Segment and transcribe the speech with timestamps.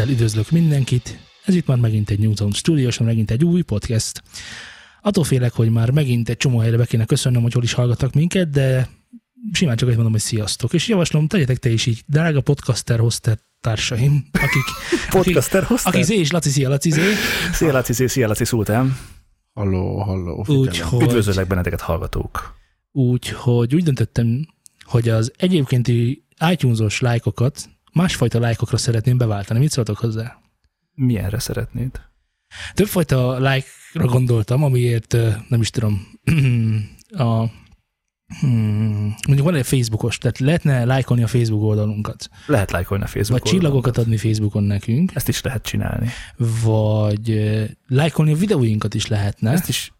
[0.00, 1.18] Szeretettel üdvözlök mindenkit.
[1.44, 4.22] Ez itt már megint egy Newton Studios, megint egy új podcast.
[5.02, 8.12] Attól félek, hogy már megint egy csomó helyre be kéne köszönnöm, hogy hol is hallgattak
[8.14, 8.88] minket, de
[9.52, 10.72] simán csak azt mondom, hogy sziasztok.
[10.72, 14.62] És javaslom, tegyetek te is így, drága podcaster hostel társaim, akik...
[15.10, 15.92] Podcaster hostel?
[15.92, 17.02] Aki Zé és Laci, szia Laci Zé.
[17.52, 18.98] Szia Laci Zé, szia Laci Szultán.
[19.52, 20.44] Halló, halló.
[20.46, 22.54] Úgyhogy Üdvözöllek benneteket hallgatók.
[22.92, 24.46] úgy, hogy úgy döntöttem,
[24.84, 29.58] hogy az egyébkénti iTunes-os lájkokat másfajta lájkokra szeretném beváltani.
[29.58, 30.38] Mit szóltok hozzá?
[30.94, 32.00] Milyenre szeretnéd?
[32.74, 35.16] Többfajta like-ra gondoltam, amiért
[35.48, 36.06] nem is tudom,
[37.10, 37.44] a,
[38.40, 43.42] hmm, mondjuk van egy Facebookos, tehát lehetne lájkolni a Facebook oldalunkat, Lehet lájkolni a Facebook
[43.42, 43.60] vagy oldalon.
[43.60, 46.08] csillagokat adni Facebookon nekünk, Ezt is lehet csinálni.
[46.62, 47.40] vagy
[47.86, 49.50] lájkolni a videóinkat is lehetne.
[49.50, 49.92] Ezt is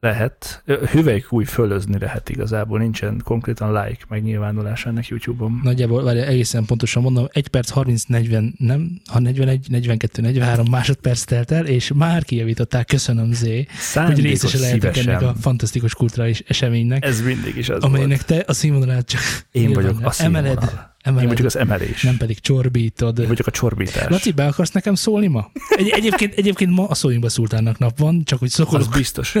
[0.00, 0.62] lehet.
[0.64, 2.78] Ö, Hüvelyk új fölözni lehet igazából.
[2.78, 5.60] Nincsen konkrétan like megnyilvánulás ennek YouTube-on.
[5.62, 11.50] Nagyjából, várj, egészen pontosan mondom, 1 perc 30-40, nem, ha 41, 42, 43 másodperc telt
[11.50, 15.08] el, és már kijavították, köszönöm Zé, hogy részese lehetek szívesen.
[15.22, 18.44] ennek a fantasztikus kulturális eseménynek, Ez mindig is az amelynek volt.
[18.44, 20.44] te a színvonalát csak Én vagyok a színvonal.
[20.50, 22.02] emeled, Én emeled vagyok az emelés.
[22.02, 23.18] nem pedig csorbítod.
[23.18, 24.08] Én vagyok a csorbítás.
[24.08, 25.50] Laci, be akarsz nekem szólni ma?
[25.76, 28.88] Egy, egyébként, egyébként ma a szóinkba szultánnak nap van, csak hogy az szokolok.
[28.92, 29.34] biztos.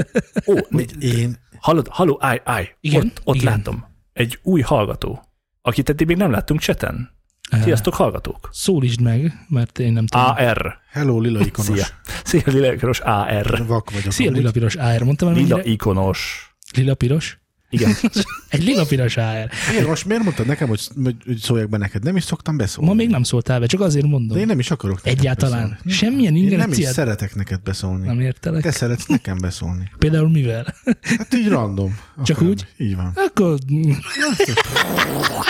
[0.46, 2.68] Ó, Hogy én, hallod, halló, állj, állj.
[2.80, 3.52] Igen, Ott, ott igen.
[3.52, 3.84] látom.
[4.12, 5.22] Egy új hallgató,
[5.62, 7.16] akit eddig még nem láttunk cseten.
[7.62, 8.48] Sziasztok, hallgatók.
[8.52, 10.26] Szólítsd meg, mert én nem tudom.
[10.26, 10.78] AR.
[10.90, 11.78] hello, lila ikonos.
[11.78, 11.86] Szia.
[12.24, 13.66] Szia, lila ikonos AR.
[13.66, 14.12] Vak vagyok.
[14.12, 14.38] Szia, amúgy.
[14.38, 15.02] lila piros AR.
[15.02, 15.70] Mondtam, Lila mennyire?
[15.72, 16.50] ikonos.
[16.76, 17.38] Lila piros?
[17.70, 17.92] Igen.
[18.48, 19.48] Egy lila piros AR.
[19.70, 22.02] Miért, most miért mondtad nekem, hogy, hogy, szóljak be neked?
[22.02, 22.90] Nem is szoktam beszólni.
[22.90, 24.36] Ma még nem szóltál be, csak azért mondom.
[24.36, 25.68] De én nem is akarok neked Egyáltalán.
[25.68, 25.92] beszólni.
[25.92, 28.06] Semmilyen Én nem is ingerenciát szeretek neked beszólni.
[28.06, 28.62] nem értelek.
[28.62, 29.90] Te szeretsz nekem beszólni.
[29.98, 30.74] Például mivel?
[31.02, 31.98] Hát így random.
[32.24, 32.48] Csak Akár.
[32.48, 32.66] úgy?
[32.76, 33.12] Így van.
[33.14, 33.58] Akkor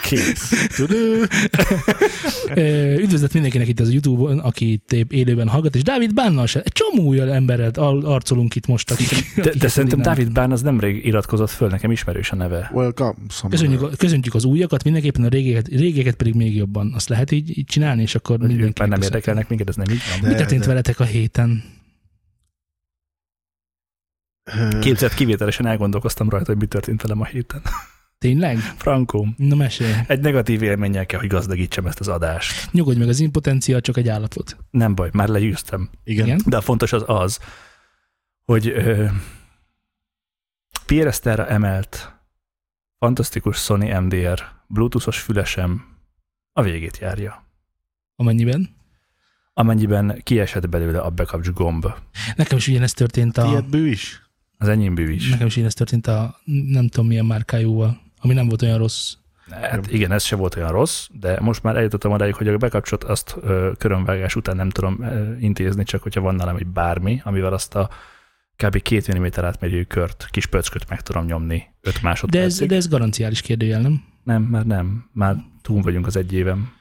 [0.01, 0.69] Kész.
[3.05, 6.61] Üdvözlet mindenkinek itt az YouTube-on, aki épp élőben hallgat, és Dávid Bánnal se.
[6.61, 7.71] Egy csomó olyan emberrel
[8.03, 11.91] arcolunk itt most, akik, De, de akiket szerintem Dávid Bán az nemrég iratkozott föl, nekem
[12.17, 12.71] ismerős a neve.
[12.73, 13.15] Welcome.
[13.49, 16.93] Köszönjük, a- köszöntjük az újakat, mindenképpen a régeket, régeket pedig még jobban.
[16.95, 18.81] Azt lehet így, így csinálni, és akkor mindenki.
[18.81, 20.21] már nem érdekelnek minket, ez nem így van.
[20.21, 21.63] De- Mi történt de- veletek a héten?
[24.81, 27.63] Képzett kivételesen elgondolkoztam rajta, hogy mi történt velem a héten.
[28.19, 28.57] Tényleg?
[28.59, 29.93] Frankó, Na mesélj.
[30.07, 32.73] egy negatív élménnyel kell, hogy gazdagítsam ezt az adást.
[32.73, 34.57] Nyugodj meg, az impotencia csak egy állapot.
[34.71, 35.91] Nem baj, már legyőztem.
[36.05, 36.27] Igen.
[36.27, 36.41] Igen?
[36.47, 37.39] De a fontos az az,
[38.45, 39.05] hogy ö,
[40.89, 42.13] Pierre emelt
[42.99, 45.85] fantasztikus Sony MDR Bluetoothos fülesem
[46.53, 47.45] a végét járja.
[48.17, 48.69] Amennyiben?
[49.53, 51.87] Amennyiben kiesett belőle a bekapcs gomb.
[52.37, 53.43] Nekem is ugyanezt történt a...
[53.43, 54.23] Tiéd bő is?
[54.59, 55.31] Az enyém bű is.
[55.31, 59.15] Nekem is ugyanezt történt a nem tudom milyen márkájúval, ami nem volt olyan rossz.
[59.51, 63.05] Hát igen, ez se volt olyan rossz, de most már eljutottam odáig, hogy a bekapcsot
[63.05, 67.53] azt ö, körömvágás után nem tudom ö, intézni, csak hogyha van nálam egy bármi, amivel
[67.53, 67.91] azt a
[68.65, 68.83] kb.
[68.83, 72.69] két mm átmérőjű kört, kis pöcköt meg tudom nyomni 5 De ez, másodpercig.
[72.69, 74.03] de ez garanciális kérdőjel, nem?
[74.25, 75.11] Nem, már nem.
[75.13, 76.73] Már túl vagyunk az egy évem.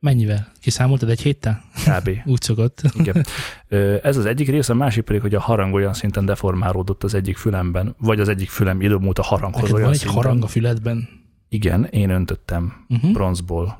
[0.00, 0.52] Mennyivel?
[0.60, 1.62] Kiszámoltad egy héttel?
[1.84, 2.10] Kb.
[2.32, 2.80] Úgy szokott.
[2.94, 3.24] Igen.
[4.02, 7.36] Ez az egyik rész, a másik pedig, hogy a harang olyan szinten deformálódott az egyik
[7.36, 10.22] fülemben, vagy az egyik fülem időmúlt a haranghoz Neked olyan van egy szinten.
[10.22, 11.08] harang a füledben.
[11.48, 13.12] Igen, én öntöttem Uh-huh.
[13.12, 13.76] bronzból.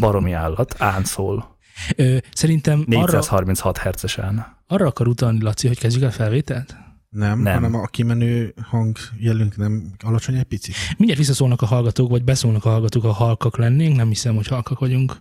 [0.00, 1.58] Baromi állat, áncol.
[1.96, 4.58] Ö, szerintem arra, 436 hercesen.
[4.70, 6.76] Arra akar utalni, Laci, hogy kezdjük el felvételt?
[7.08, 7.54] Nem, Nem.
[7.54, 10.74] hanem a kimenő hangjelünk nem alacsony egy picit.
[10.96, 13.96] Mindjárt visszaszólnak a hallgatók, vagy beszólnak a hallgatók, ha halkak lennénk.
[13.96, 15.20] Nem hiszem, hogy halkak vagyunk.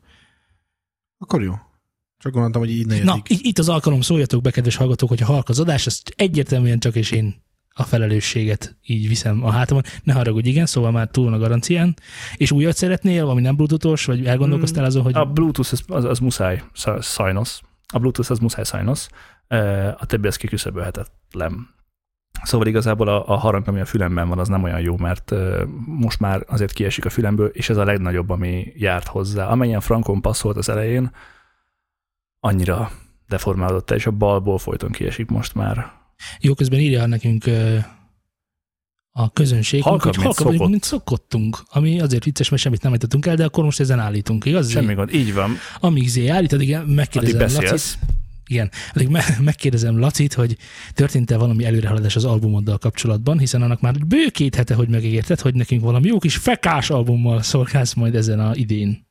[1.18, 1.54] Akkor jó.
[2.18, 5.50] Csak gondoltam, hogy így ne Na, itt az alkalom, szóljatok be, kedves hallgatók, hogyha halk
[5.50, 9.84] az adás, azt egyértelműen csak és én a felelősséget így viszem a hátamon.
[10.04, 11.96] Ne haragudj, igen, szóval már túl van a garancián.
[12.36, 16.20] És újat szeretnél, ami nem bluetoothos, vagy elgondolkoztál azon, hogy A Bluetooth az, az, az
[16.20, 17.60] muszáj sz- sajnos.
[17.94, 19.08] A Bluetooth az muszáj sajnos.
[19.98, 21.78] A többi az kiküszöbölhetetlen.
[22.44, 25.34] Szóval igazából a, a harang, ami a fülemben van, az nem olyan jó, mert
[25.86, 29.48] most már azért kiesik a fülemből, és ez a legnagyobb, ami járt hozzá.
[29.48, 31.12] Amennyien frankon passzolt az elején,
[32.40, 32.92] annyira
[33.28, 35.92] deformálódott el, és a balból folyton kiesik most már.
[36.40, 37.44] jó, közben írja nekünk
[39.12, 40.70] a közönség, Halkabb, hogy mint halkabb szokott.
[40.70, 44.46] mint szokottunk, ami azért vicces, mert semmit nem ejtettünk el, de akkor most ezen állítunk,
[44.46, 44.70] igaz?
[44.70, 45.14] Semmi gond.
[45.14, 45.52] Így van.
[45.80, 47.98] Amíg Zé állít, addig megkérdezem beszélsz.
[48.50, 50.58] Igen, addig me- megkérdezem Lacit, hogy
[50.94, 55.54] történt-e valami előrehaladás az albumoddal kapcsolatban, hiszen annak már bő két hete, hogy megígérted, hogy
[55.56, 59.08] nekünk valami jó kis fekás albummal szolgálsz majd ezen a idén.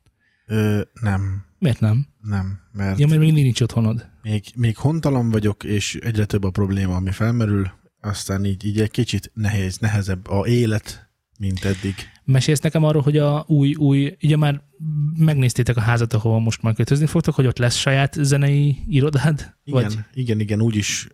[0.46, 2.06] Ö, nem, Miért nem?
[2.22, 4.08] nem, mert Ja, mert még nincs otthonod.
[4.22, 7.70] még, még hontalan vagyok, és egyre több a probléma, ami felmerül,
[8.00, 11.08] aztán így, így egy kicsit nehéz, nehezebb a élet,
[11.38, 11.94] mint eddig.
[12.30, 14.62] Mesélsz nekem arról, hogy a új, új, ugye már
[15.16, 19.54] megnéztétek a házat, ahova most már kötözni fogtok, hogy ott lesz saját zenei irodád?
[19.64, 19.98] Igen, Vagy?
[20.12, 21.08] igen, igen, úgyis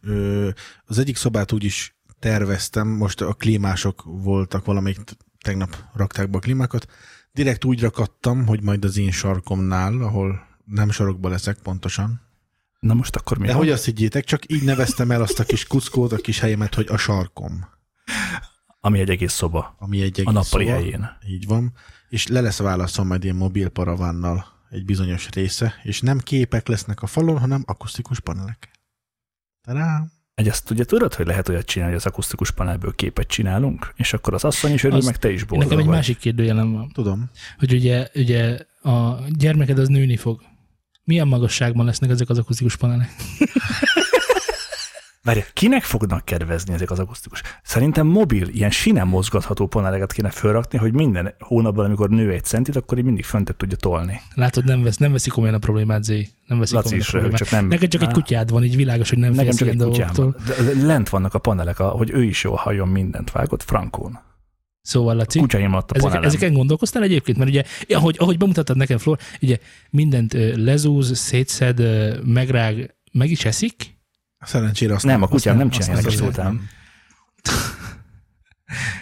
[0.85, 4.99] az egyik szobát úgy is terveztem, most a klímások voltak, valamelyik
[5.45, 6.87] tegnap rakták be a klímákat,
[7.33, 12.21] direkt úgy rakattam, hogy majd az én sarkomnál, ahol nem sarokba leszek pontosan,
[12.81, 13.61] Na most akkor mi de van?
[13.61, 16.87] hogy azt higgyétek, csak így neveztem el azt a kis kuckót, a kis helyemet, hogy
[16.91, 17.67] a sarkom,
[18.85, 19.75] Ami egy egész szoba.
[19.79, 20.77] ami egy egész A nappali szoba.
[20.77, 21.09] helyén.
[21.29, 21.73] Így van.
[22.09, 27.03] És le lesz válaszol majd ilyen mobil paravánnal egy bizonyos része, és nem képek lesznek
[27.03, 28.71] a falon, hanem akusztikus panelek.
[29.63, 30.13] Tadám!
[30.35, 34.13] Egy azt ugye tudod, hogy lehet olyat csinálni, hogy az akusztikus panelből képet csinálunk, és
[34.13, 35.95] akkor az asszony is örül, Azt- meg te is boldog Nekem egy vagy.
[35.95, 37.31] másik kérdőjelem van, Tudom.
[37.59, 40.43] hogy ugye, ugye a gyermeked az nőni fog.
[41.05, 43.11] Milyen magasságban lesznek ezek az akusztikus panelek?
[45.25, 47.43] Várj, kinek fognak kedvezni ezek az akusztikus?
[47.63, 52.77] Szerintem mobil, ilyen sinem mozgatható paneleket kéne felrakni, hogy minden hónapban, amikor nő egy centit,
[52.77, 54.21] akkor így mindig föntebb tudja tolni.
[54.35, 56.29] Látod, nem, vesz, nem veszi komolyan a problémát, Zé.
[56.47, 57.39] Nem veszi Laci komolyan a is röhög, problémát.
[57.39, 57.69] csak nem.
[57.69, 60.13] Neked csak egy kutyád van, így világos, hogy nem Nekem csak egy kutyám.
[60.47, 63.31] De- de Lent vannak a panelek, a- hogy ő is jól halljon mindent.
[63.31, 64.19] Vágott Frankón.
[64.83, 66.29] Szóval, Laci, Kutyáim alatt a ezek, panelem.
[66.29, 67.39] ezeken gondolkoztál egyébként?
[67.39, 69.59] Mert ugye, ahogy, ahogy bemutattad nekem, Flor, ugye
[69.91, 71.83] mindent lezúz, szétszed,
[72.27, 73.94] megrág, meg is eszik,
[74.45, 76.45] Szerencsére azt Nem, a kutyám nem azt ezt azért után.
[76.45, 76.69] nem.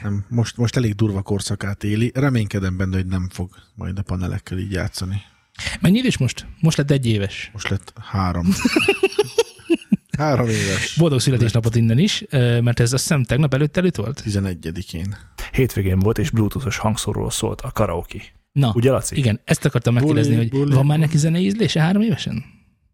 [0.03, 2.11] Nem, most, most elég durva korszakát éli.
[2.15, 5.23] Reménykedem benne, hogy nem fog majd a panelekkel így játszani.
[5.81, 6.47] Mennyi éves most?
[6.61, 7.51] Most lett egy éves.
[7.53, 8.47] Most lett három.
[10.19, 10.97] három éves.
[10.99, 14.23] Boldog születésnapot innen is, mert ez azt hiszem tegnap előtt előtt volt?
[14.27, 15.17] 11-én.
[15.53, 18.19] Hétvégén volt, és bluetoothos hangszóról szólt a karaoke.
[18.53, 19.17] Na, Ugye, Laci?
[19.17, 20.75] igen, ezt akartam megkérdezni, Buli, hogy buli.
[20.75, 22.45] van már neki zenei ízlése három évesen?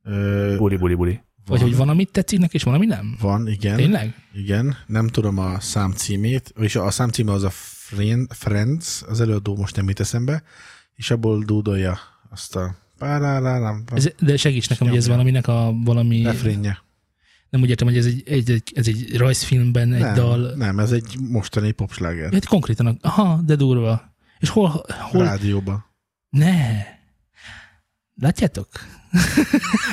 [0.03, 1.21] Ö, Buli, buli, buli.
[1.49, 3.17] Vagy hogy van, amit tetszik neki, és van, ami nem?
[3.21, 3.77] Van, igen.
[3.77, 4.15] Tényleg?
[4.35, 9.21] Igen, nem tudom a szám címét, és a szám címe az a Friend, Friends, az
[9.21, 10.43] előadó most nem jut eszembe,
[10.95, 11.99] és abból dúdolja
[12.31, 16.23] azt a párárárám, Ez, de segíts nekem, hogy ez valaminek a valami...
[16.23, 16.83] refrénje.
[17.51, 20.53] Nem úgy értem, hogy ez egy, egy, egy, ez egy rajzfilmben egy Nem, dal.
[20.57, 22.33] nem, ez egy mostani popsláger.
[22.33, 24.15] Hát konkrétan, aha, de durva.
[24.39, 25.85] És hol, hol, Rádióba.
[26.31, 26.83] ne.
[28.21, 28.69] Látjátok?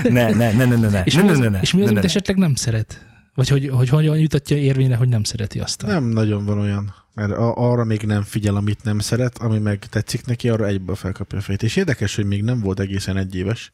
[0.04, 1.04] Ne, ne, ne, ne, ne, ne.
[1.04, 2.10] És ne, mi az, ne, ne, és mi az, ne, amit ne.
[2.10, 3.06] esetleg nem szeret?
[3.34, 5.86] Vagy hogy, hogy hogyan jutatja érvényre, hogy nem szereti azt.
[5.86, 9.80] Nem nagyon van olyan, mert a, arra még nem figyel, amit nem szeret, ami meg
[9.80, 11.64] tetszik neki, arra egyből felkapja a fejét.
[11.64, 13.74] És érdekes, hogy még nem volt egészen egy éves,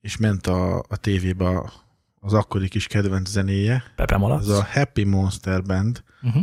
[0.00, 1.72] és ment a, a tévébe
[2.20, 4.48] az akkori kis kedvenc zenéje, Pepe ez Malac.
[4.48, 6.42] a Happy Monster Band, Uh-huh.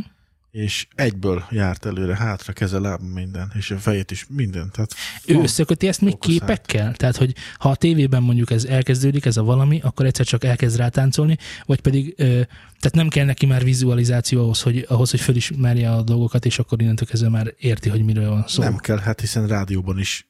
[0.51, 4.69] És egyből járt előre, hátra, keze, láb, minden, és a fejét is, minden.
[4.71, 4.93] Tehát
[5.25, 5.43] Ő van.
[5.43, 6.39] összeköti ezt még fókuszált.
[6.39, 6.93] képekkel?
[6.93, 10.77] Tehát, hogy ha a tévében mondjuk ez elkezdődik, ez a valami, akkor egyszer csak elkezd
[10.77, 12.23] rátáncolni, vagy pedig, ö,
[12.79, 16.81] tehát nem kell neki már vizualizáció ahhoz, hogy, ahhoz, hogy fölismerje a dolgokat, és akkor
[16.81, 18.63] innentől kezdve már érti, hogy miről van szó.
[18.63, 20.29] nem kell, hát hiszen rádióban is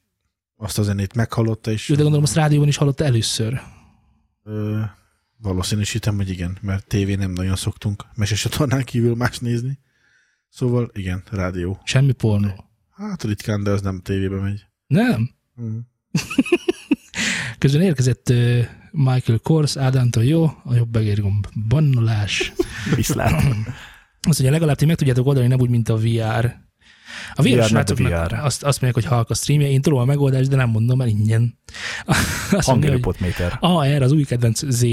[0.56, 3.60] azt a zenét meghallotta, és Jó, de gondolom, azt rádióban is hallotta először.
[4.44, 4.80] ö,
[5.38, 9.78] valószínűsítem, hogy igen, mert tévé nem nagyon szoktunk mesesatornán kívül más nézni.
[10.52, 11.80] Szóval igen, rádió.
[11.84, 12.64] Semmi pornó.
[12.90, 14.66] Hát ritkán, de az nem tévébe megy.
[14.86, 15.30] Nem?
[15.60, 15.78] Mm.
[17.58, 18.32] Közben érkezett
[18.90, 22.52] Michael Kors, Ádántól jó, a jobb egérgomb bannolás.
[22.94, 23.32] Viszlát.
[23.32, 26.56] Azt mondja, legalább ti meg tudjátok oldani, nem úgy, mint a VR.
[27.34, 30.48] A VR, VR, srácoknak azt, azt mondják, hogy halk a streamje, én tudom a megoldást,
[30.48, 31.58] de nem mondom el ingyen.
[32.06, 33.56] Azt mondja, Hangerő hogy potméter.
[33.60, 34.84] AR, az új kedvenc Z,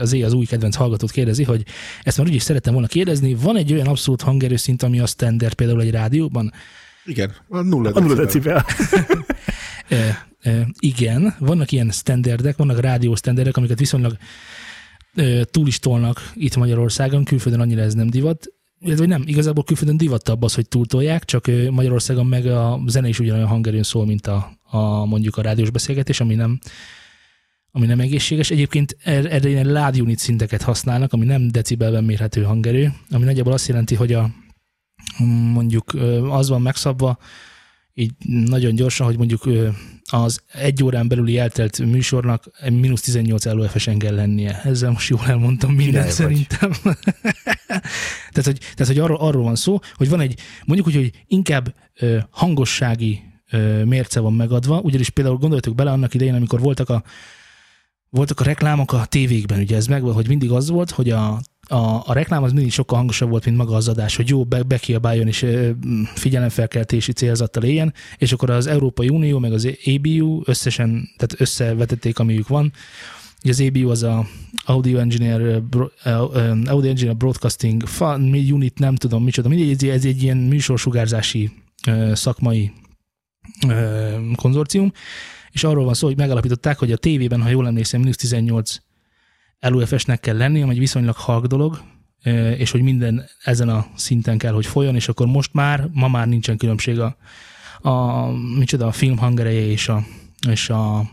[0.00, 1.62] az Z, az új kedvenc hallgatót kérdezi, hogy
[2.02, 5.80] ezt már úgyis szerettem volna kérdezni, van egy olyan abszolút hangerőszint, ami a standard például
[5.80, 6.52] egy rádióban?
[7.04, 8.64] Igen, a nulla A nulla decibel.
[8.66, 9.24] decibel.
[9.88, 14.16] E, e, igen, vannak ilyen standardek, vannak rádióstandardek, amiket viszonylag
[15.14, 18.53] e, túl is tolnak itt Magyarországon, külföldön annyira ez nem divat.
[18.84, 23.48] Illetve nem, igazából külföldön divattabb az, hogy túltolják, csak Magyarországon meg a zene is ugyanolyan
[23.48, 26.58] hangerőn szól, mint a, a mondjuk a rádiós beszélgetés, ami nem,
[27.70, 28.50] ami nem egészséges.
[28.50, 33.52] Egyébként er- erre ilyen loud unit szinteket használnak, ami nem decibelben mérhető hangerő, ami nagyjából
[33.52, 34.30] azt jelenti, hogy a
[35.52, 37.18] mondjuk ö, az van megszabva,
[37.94, 39.48] így nagyon gyorsan, hogy mondjuk
[40.10, 44.60] az egy órán belüli eltelt műsornak mínusz 18 LOFS-en kell lennie.
[44.64, 46.72] Ezzel most jól elmondtam mindent szerintem.
[48.32, 51.74] tehát, hogy, tehát, hogy arról, arról van szó, hogy van egy, mondjuk úgy, hogy inkább
[51.94, 57.02] ö, hangossági ö, mérce van megadva, ugyanis például gondoljatok bele annak idején, amikor voltak a
[58.14, 62.02] voltak a reklámok a tévékben, ugye ez meg, hogy mindig az volt, hogy a, a,
[62.06, 65.26] a reklám az mindig sokkal hangosabb volt, mint maga az adás, hogy jó, be, bekiabáljon
[65.26, 65.70] és ö,
[66.14, 72.48] figyelemfelkeltési célzattal éljen, és akkor az Európai Unió meg az ABU összesen, tehát összevetették, amiük
[72.48, 72.72] van.
[73.42, 74.26] Az ABU az a
[74.64, 75.62] Audio Engineer,
[76.64, 81.50] Audio Engineer Broadcasting Fun Unit, nem tudom micsoda, mindegy, ez, egy ilyen műsorsugárzási
[82.12, 82.72] szakmai
[84.36, 84.92] konzorcium,
[85.54, 88.76] és arról van szó, hogy megalapították, hogy a tévében, ha jól emlékszem, mínusz 18
[89.60, 91.82] LUFS-nek kell lenni, ami egy viszonylag halk dolog,
[92.56, 96.28] és hogy minden ezen a szinten kell, hogy folyjon, és akkor most már, ma már
[96.28, 97.16] nincsen különbség a,
[97.88, 98.26] a
[98.58, 100.04] micsoda, a film hangereje és a,
[100.48, 101.10] és a,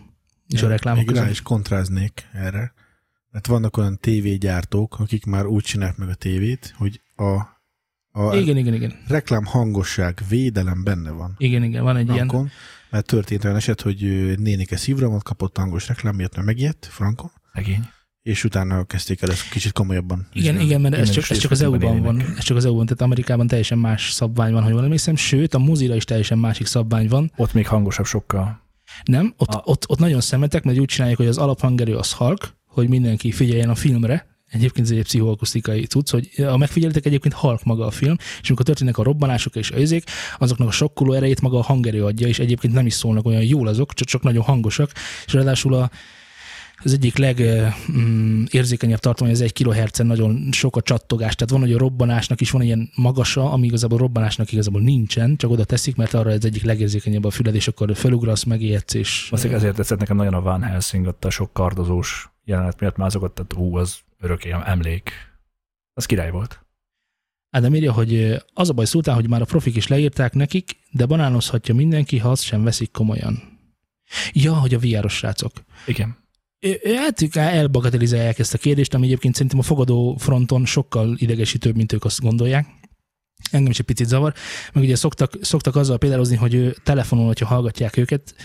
[0.48, 2.74] és a reklámok Még rá is kontráznék erre.
[3.32, 7.34] Mert vannak olyan tévégyártók, akik már úgy csinálják meg a tévét, hogy a,
[8.12, 8.94] a Igen, igen, igen.
[9.08, 11.36] reklám hangosság, védelem benne van.
[11.38, 12.52] Igen, igen, van egy ilyen.
[12.92, 13.98] Mert történt olyan eset, hogy
[14.40, 17.88] nénike szívrohamot kapott hangos reklám miatt, mert megijedt Frankon, Szegény.
[18.22, 20.28] és utána kezdték el ezt kicsit komolyabban.
[20.34, 22.22] Igen, igen, mert ez csak, ez csak az EU-ban van.
[22.38, 25.60] Ez csak az EU-ban, tehát Amerikában teljesen más szabvány van, ha jól emlékszem, sőt, a
[25.60, 27.32] mozira is teljesen másik szabvány van.
[27.36, 28.62] Ott még hangosabb sokkal.
[29.04, 32.58] Nem, ott, A- ott, ott nagyon szemetek, mert úgy csinálják, hogy az alaphangerő az halk,
[32.66, 37.64] hogy mindenki figyeljen a filmre, Egyébként ez egy pszichoakusztikai cucc, hogy a megfigyeltek egyébként halk
[37.64, 40.04] maga a film, és amikor történnek a robbanások és a izék,
[40.38, 43.68] azoknak a sokkoló erejét maga a hangerő adja, és egyébként nem is szólnak olyan jól
[43.68, 44.92] azok, csak, csak nagyon hangosak,
[45.26, 45.90] és ráadásul a,
[46.84, 51.36] az egyik legérzékenyebb tartomány, az egy kilohertzen nagyon sok a csattogás.
[51.36, 55.52] Tehát van, hogy a robbanásnak is van ilyen magasa, ami igazából robbanásnak igazából nincsen, csak
[55.52, 59.62] oda teszik, mert arra ez egyik legérzékenyebb a füled, és akkor felugrasz, megijedsz, és Valószínűleg
[59.62, 63.54] ezért tetszett nekem nagyon a Van Helsing, ott a sok kardozós jelenet miatt mázogott, tehát
[63.54, 65.12] hú, az örökké emlék.
[65.94, 66.66] Az király volt.
[67.50, 71.06] Ádám írja, hogy az a baj szultán, hogy már a profik is leírták nekik, de
[71.06, 73.60] banánozhatja mindenki, ha azt sem veszik komolyan.
[74.32, 75.52] Ja, hogy a VR-os srácok.
[75.86, 76.20] Igen.
[76.96, 82.06] Hát elbagatelizálják ezt a kérdést, ami egyébként szerintem a fogadó fronton sokkal idegesítőbb, mint ők
[82.06, 82.68] azt gondolják.
[83.52, 84.34] Engem is egy picit zavar.
[84.74, 88.36] Meg ugye szoktak, szoktak azzal példálozni, hogy telefonon, hogyha hallgatják őket,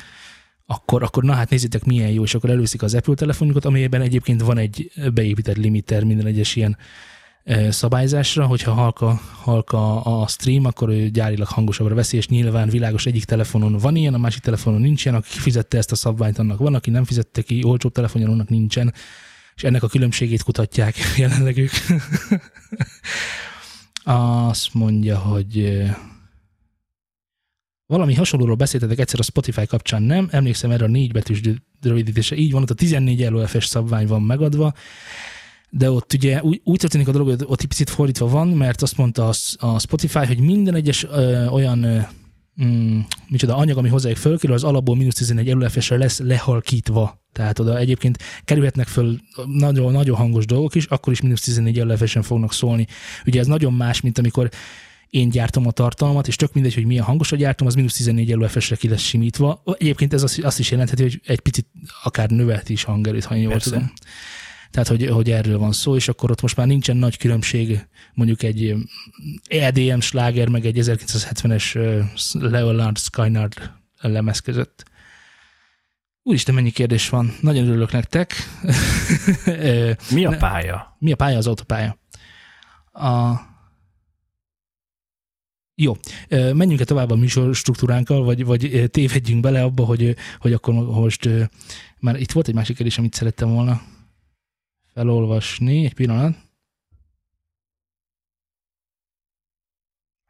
[0.67, 4.43] akkor, akkor na hát nézzétek milyen jó, és akkor előszik az Apple telefonjukat, amelyben egyébként
[4.43, 6.77] van egy beépített limiter minden egyes ilyen
[7.69, 13.25] szabályzásra, hogyha halka, halka a stream, akkor ő gyárilag hangosabbra veszi, és nyilván világos egyik
[13.25, 16.91] telefonon van ilyen, a másik telefonon nincsen, aki fizette ezt a szabványt, annak van, aki
[16.91, 18.95] nem fizette ki, olcsóbb telefonjon, annak nincsen,
[19.57, 21.71] és ennek a különbségét kutatják jelenleg ők.
[24.49, 25.83] Azt mondja, hogy
[27.87, 30.29] valami hasonlóról beszéltetek egyszer a Spotify kapcsán, nem?
[30.31, 31.41] Emlékszem erre a négy betűs
[31.83, 32.37] rövidítése.
[32.37, 34.75] Így van, ott a 14 LOFS szabvány van megadva,
[35.71, 38.83] de ott ugye úgy, úgy történik a dolog, hogy ott egy picit fordítva van, mert
[38.83, 39.33] azt mondta a,
[39.67, 41.99] a Spotify, hogy minden egyes ö, olyan ö,
[42.65, 47.25] mm, micsoda anyag, ami hozzájuk fölkerül, az alapból mínusz 11 LFS-re lesz lehalkítva.
[47.33, 52.23] Tehát oda egyébként kerülhetnek föl nagyon, nagyon hangos dolgok is, akkor is mínusz 14 LFS-en
[52.23, 52.87] fognak szólni.
[53.27, 54.49] Ugye ez nagyon más, mint amikor
[55.11, 58.77] én gyártom a tartalmat, és tök mindegy, hogy milyen hangosra gyártom, az mínusz 14 LFS-re
[58.77, 59.63] ki lesz simítva.
[59.79, 61.67] Egyébként ez azt, is jelentheti, hogy egy picit
[62.03, 63.71] akár növelt is hangerőt, ha jól Persze.
[63.71, 63.93] tudom.
[64.71, 68.43] Tehát, hogy, hogy erről van szó, és akkor ott most már nincsen nagy különbség mondjuk
[68.43, 68.75] egy
[69.49, 72.01] EDM sláger, meg egy 1970-es ö,
[72.33, 73.71] Leonard Skynard
[74.01, 74.85] lemez között.
[76.23, 77.37] Úristen, mennyi kérdés van.
[77.41, 78.35] Nagyon örülök nektek.
[80.11, 80.97] Mi a pálya?
[80.99, 81.37] Mi a pálya?
[81.37, 81.99] Az autópálya.
[82.93, 83.35] A...
[85.79, 85.97] Jó,
[86.29, 91.29] Ö, menjünk-e tovább a műsor struktúránkkal, vagy, vagy tévedjünk bele abba, hogy, hogy akkor most
[91.99, 93.83] már itt volt egy másik kérdés, amit szerettem volna
[94.95, 95.85] felolvasni.
[95.85, 96.37] Egy pillanat.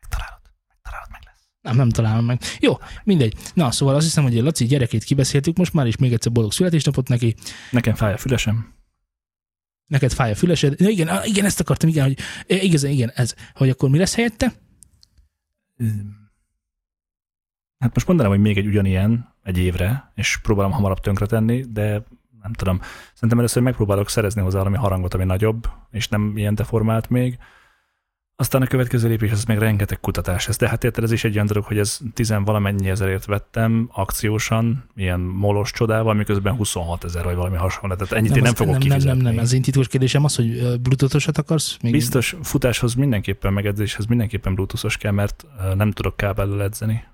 [0.00, 0.40] Megtalálod.
[0.68, 1.48] Megtalálod, meg lesz.
[1.60, 2.40] Nem, nem találom meg.
[2.60, 3.34] Jó, mindegy.
[3.54, 7.08] Na, szóval azt hiszem, hogy Laci gyerekét kibeszéltük most már, és még egyszer boldog születésnapot
[7.08, 7.34] neki.
[7.70, 8.74] Nekem fáj a fülesem.
[9.86, 10.80] Neked fáj a fülesed.
[10.80, 14.64] Ja, igen, igen, ezt akartam, igen, hogy igazán, igen, ez, hogy akkor mi lesz helyette?
[17.78, 22.02] Hát most mondanám, hogy még egy ugyanilyen egy évre, és próbálom hamarabb tönkretenni, de
[22.42, 22.80] nem tudom.
[23.14, 27.38] Szerintem először megpróbálok szerezni hozzá valami harangot, ami nagyobb, és nem ilyen deformált még.
[28.38, 30.48] Aztán a következő lépés az még rengeteg kutatás.
[30.48, 34.84] Ez, de hát érted, ez is egy olyan dolog, hogy ez tizenvalamennyi ezerért vettem akciósan,
[34.94, 37.94] ilyen molos csodával, miközben 26 ezer vagy valami hasonló.
[37.94, 39.22] Tehát ennyit én nem fogok nem, nem, nem, kifizetni.
[39.22, 41.76] nem, az én titkos kérdésem az, hogy bluetooth-osat akarsz?
[41.82, 47.04] Még Biztos futáshoz mindenképpen, meg edzéshez mindenképpen bluetoothos kell, mert nem tudok kábellel edzeni.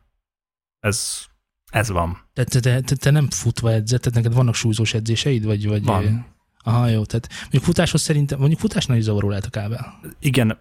[0.81, 1.27] Ez,
[1.71, 2.19] ez van.
[2.33, 5.45] Te, te, te, te, nem futva edzed, tehát neked vannak súlyzós edzéseid?
[5.45, 6.27] Vagy, vagy, Van.
[6.65, 10.01] Aha, jó, tehát mondjuk futáshoz szerintem, mondjuk futásnál is zavaró lehet a kábel.
[10.19, 10.59] Igen,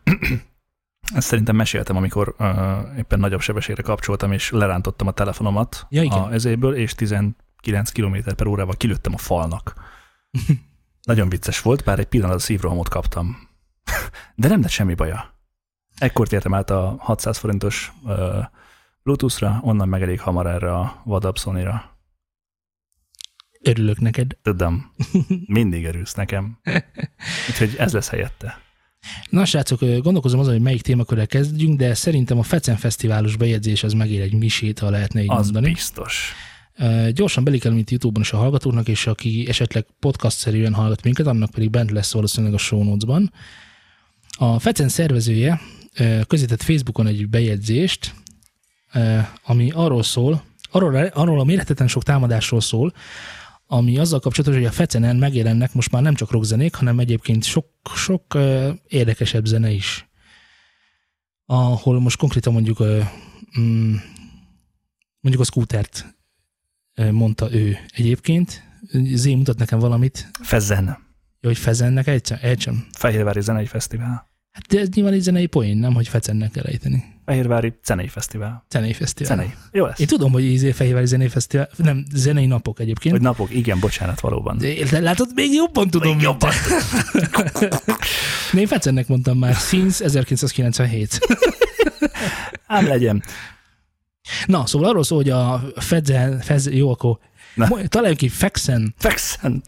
[1.14, 6.18] ezt szerintem meséltem, amikor uh, éppen nagyobb sebességre kapcsoltam, és lerántottam a telefonomat Ja, igen.
[6.18, 9.74] a ezéből, és 19 km per órával kilőttem a falnak.
[11.04, 13.50] Nagyon vicces volt, bár egy pillanat a szívrohamot kaptam.
[14.36, 15.40] De nem lett semmi baja.
[15.98, 18.46] Ekkor tértem át a 600 forintos uh,
[19.04, 21.98] Bluetooth-ra, onnan meg elég hamar erre a vadabb Sony-ra.
[23.64, 24.38] Örülök neked.
[24.42, 24.94] Tudom,
[25.46, 26.60] mindig erősz nekem.
[27.50, 28.62] Úgyhogy ez lesz helyette.
[29.30, 33.94] Na srácok, gondolkozom azon, hogy melyik témakörrel kezdjünk, de szerintem a Fecen Fesztiválos bejegyzés az
[33.94, 35.74] megér egy misét, ha lehetne így Az mondani.
[35.74, 36.34] biztos.
[37.14, 41.70] Gyorsan belikelem itt YouTube-on is a hallgatóknak, és aki esetleg podcast-szerűen hallgat minket, annak pedig
[41.70, 43.34] bent lesz valószínűleg a show notes-ban.
[44.38, 45.62] A Fecen szervezője
[46.28, 48.14] közített Facebookon egy bejegyzést,
[49.44, 52.94] ami arról szól, arról, arról a mérhetetlen sok támadásról szól,
[53.74, 57.68] ami azzal kapcsolatos, hogy a Fecenen megjelennek most már nem csak rockzenék, hanem egyébként sok,
[57.96, 58.38] sok
[58.88, 60.10] érdekesebb zene is.
[61.46, 62.84] Ahol most konkrétan mondjuk
[63.60, 63.96] mm,
[65.20, 66.16] mondjuk a scootert
[67.12, 68.64] mondta ő egyébként.
[69.14, 70.86] Zé mutat nekem valamit, Fezzen.
[71.40, 72.38] jó, hogy fezennek egysem.
[72.42, 72.88] egysem.
[72.98, 74.30] Fehérvári Zenei Fesztivál.
[74.52, 77.11] Hát de ez nyilván egy zenei poén, nem, hogy fecennek kell ejteni.
[77.26, 78.66] Fehérvári Zenei Fesztivál.
[78.70, 79.36] Zenei fesztivál.
[79.36, 79.54] Zenei.
[79.72, 80.00] Jó lesz.
[80.00, 83.14] Én tudom, hogy izé Fehérvári Zenei Fesztivál, nem, zenei napok egyébként.
[83.14, 84.58] Hogy napok, igen, bocsánat, valóban.
[84.90, 86.16] De, látod, még jobban tudom.
[86.16, 86.52] Még jobban.
[88.54, 91.20] Én Fecennek mondtam már, since 1997.
[92.68, 93.24] Ám legyen.
[94.46, 97.18] Na, szóval arról szól, hogy a Fezen, Fez, jó, akkor
[97.88, 98.94] Találjunk ki Fexen.
[98.98, 99.64] Fexen.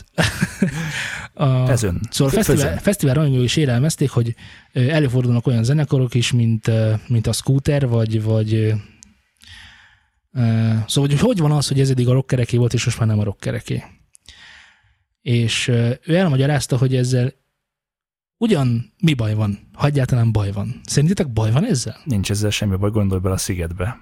[1.34, 2.00] A, Fezön.
[2.10, 4.36] Szóval a fesztivál, fesztivál rajongói is érelmezték, hogy
[4.74, 6.72] előfordulnak olyan zenekarok is, mint,
[7.08, 8.74] mint a Scooter, vagy, vagy
[10.88, 13.20] szóval, hogy hogy van az, hogy ez eddig a rockereké volt, és most már nem
[13.20, 13.84] a rockereké.
[15.22, 17.34] És ő elmagyarázta, hogy ezzel
[18.38, 20.82] ugyan mi baj van, ha egyáltalán baj van.
[20.84, 21.98] Szerintetek baj van ezzel?
[22.04, 23.98] Nincs ezzel semmi baj, gondolj bele a szigetbe.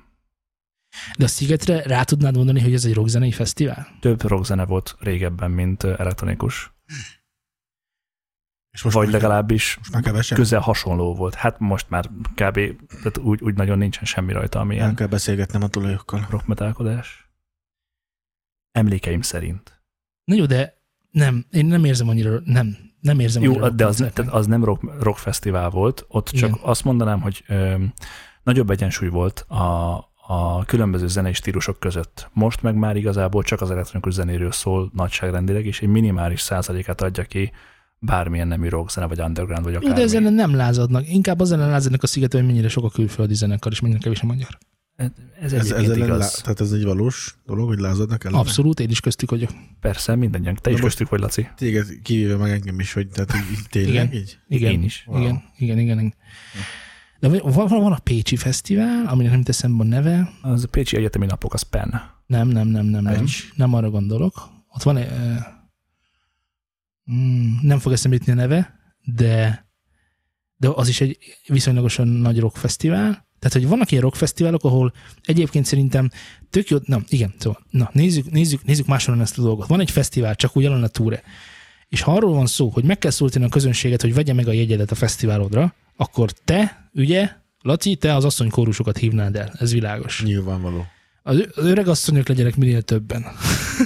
[1.18, 3.88] De a Szigetre rá tudnád mondani, hogy ez egy rockzenei fesztivál?
[4.00, 6.74] Több rockzene volt régebben, mint ö, elektronikus.
[8.72, 10.38] És most Vagy már, legalábbis most már kevesebb?
[10.38, 11.34] közel hasonló volt.
[11.36, 12.60] Hát most már kb.
[12.90, 16.28] Tehát úgy, úgy nagyon nincsen semmi rajta, ami Nem kell beszélgetnem a tulajokkal.
[16.30, 17.32] rockmetálkodás.
[18.72, 19.82] Emlékeim szerint.
[20.24, 24.34] Na jó, de nem, én nem érzem annyira, nem, nem érzem Jó, de az, tehát
[24.34, 26.60] az nem rock, rock fesztivál volt, ott csak Igen.
[26.62, 27.84] azt mondanám, hogy ö,
[28.44, 29.96] nagyobb egyensúly volt a,
[30.34, 32.30] a különböző zenei stílusok között.
[32.34, 37.24] Most meg már igazából csak az elektronikus zenéről szól nagyságrendileg, és egy minimális százalékát adja
[37.24, 37.52] ki
[38.00, 39.96] bármilyen nemű rockzene, vagy underground, vagy akármi.
[39.96, 41.10] de ezen nem lázadnak.
[41.10, 44.22] Inkább az ellen lázadnak a szigeten, hogy mennyire sok a külföldi zenekar, és mennyire kevés
[44.22, 44.58] a magyar.
[44.96, 45.10] Ez,
[45.42, 46.20] ez Ez, ez, ellen, igaz.
[46.20, 48.34] lá, tehát ez egy valós dolog, hogy lázadnak el?
[48.34, 49.50] Abszolút, én is köztük vagyok.
[49.80, 50.56] Persze, mindannyian.
[50.56, 51.48] Te is Na most- köztük vagy, Laci.
[51.56, 54.14] Téged kivéve meg engem is, hogy tehát így, így tényleg Igen.
[54.14, 54.38] így?
[54.48, 55.06] Igen, Én is.
[55.10, 55.98] Igen, igen, igen.
[56.00, 56.14] igen.
[57.22, 60.32] De van, van, a Pécsi Fesztivál, aminek nem teszem a neve.
[60.42, 62.02] Az a Pécsi Egyetemi Napok, az PEN.
[62.26, 63.16] Nem, nem, nem, nem, nem.
[63.16, 63.54] Nincs.
[63.56, 64.50] Nem arra gondolok.
[64.70, 65.00] Ott van
[67.12, 69.66] mm, nem fog eszembe jutni a neve, de,
[70.56, 73.30] de az is egy viszonylagosan nagy rockfesztivál.
[73.40, 76.10] Tehát, hogy vannak ilyen rockfesztiválok, ahol egyébként szerintem
[76.50, 79.68] tök jó, na igen, szóval, na nézzük, nézzük, nézzük máshonnan ezt a dolgot.
[79.68, 81.22] Van egy fesztivál, csak úgy a túre.
[81.88, 84.52] És ha arról van szó, hogy meg kell szólítani a közönséget, hogy vegye meg a
[84.52, 87.30] jegyedet a fesztiválodra, akkor te, ugye,
[87.62, 89.54] Laci, te az asszonykórusokat hívnád el.
[89.60, 90.24] Ez világos.
[90.24, 90.86] Nyilvánvaló.
[91.24, 93.26] Az, az öreg asszonyok legyenek minél többen.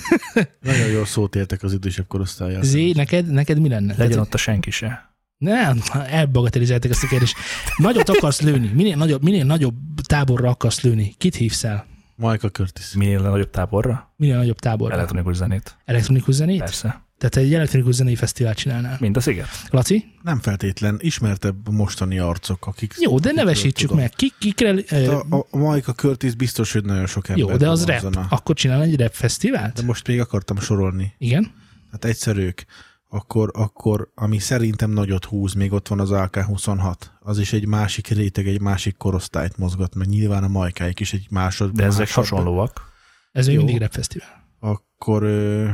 [0.62, 2.64] Nagyon jól szót értek az idősebb korosztályát.
[2.64, 3.88] Zé, neked, neked mi lenne?
[3.88, 5.16] Legyen Tehát, ott a senki se.
[5.38, 7.36] nem, elbagatelizálták ezt a kérdést.
[7.78, 9.76] Nagyot akarsz lőni, minél nagyobb, minél nagyobb
[10.08, 11.14] táborra akarsz lőni.
[11.18, 11.86] Kit hívsz el?
[12.16, 12.94] Majka Curtis.
[12.94, 14.14] Minél nagyobb táborra?
[14.18, 14.94] Minél nagyobb táborra?
[14.94, 15.78] Elektronikus zenét.
[15.86, 16.60] Elektronikus zenét?
[16.60, 17.05] Persze.
[17.18, 18.98] Tehát egy elektronikus zenei fesztivált csinálnál.
[19.00, 19.48] Mint a sziget.
[19.70, 20.06] Laci?
[20.22, 22.94] Nem feltétlen ismertebb mostani arcok, akik...
[23.00, 24.04] Jó, de nevesítsük tudom.
[24.04, 24.10] meg.
[24.10, 27.70] Kik, kikre, ö, A, a, a Majka Curtis biztos, hogy nagyon sok ember jó, de
[27.70, 28.26] az rap.
[28.30, 29.74] Akkor csinál egy rap fesztivált?
[29.74, 31.14] De most még akartam sorolni.
[31.18, 31.52] Igen?
[31.92, 32.62] Hát egyszer ők.
[33.10, 36.96] Akkor, akkor, ami szerintem nagyot húz, még ott van az AK-26.
[37.20, 41.28] Az is egy másik réteg, egy másik korosztályt mozgat, meg nyilván a majkáik is egy
[41.30, 41.72] másod.
[41.72, 42.94] De ezek hasonlóak.
[43.32, 44.48] Ez még mindig rap fesztivál.
[44.60, 45.24] Akkor...
[45.24, 45.70] Ö,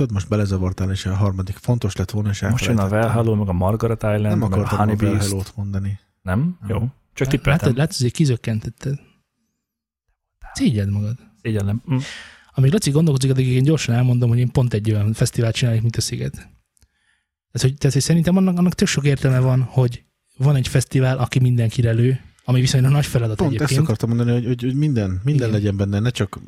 [0.00, 2.88] ott most belezavartál, és a harmadik fontos lett volna, és Most jön a.
[2.88, 5.56] Valhalla, meg a Margaret Island, Nem meg a akartam a Honey Beast.
[5.56, 5.98] Mondani.
[6.22, 6.58] Nem?
[6.68, 6.78] Jó.
[6.78, 7.76] Csak Látod, tippeltem.
[7.76, 9.00] látod, hogy szégyed
[10.54, 11.16] Szégyed magad.
[11.42, 11.82] Szégyellem.
[11.92, 11.96] Mm.
[12.54, 15.96] Amíg Laci gondolkozik, addig én gyorsan elmondom, hogy én pont egy olyan fesztivált csinálnék, mint
[15.96, 16.32] a Sziget.
[16.32, 16.48] Tehát,
[17.68, 20.04] hogy, tehát, hogy szerintem annak, annak tök sok értelme van, hogy
[20.36, 23.82] van egy fesztivál, aki mindenkire lő, ami viszonylag nagy feladat Pont ezt egyébként.
[23.82, 25.60] akartam mondani, hogy, hogy, hogy minden, minden Igen.
[25.60, 26.38] legyen benne, ne csak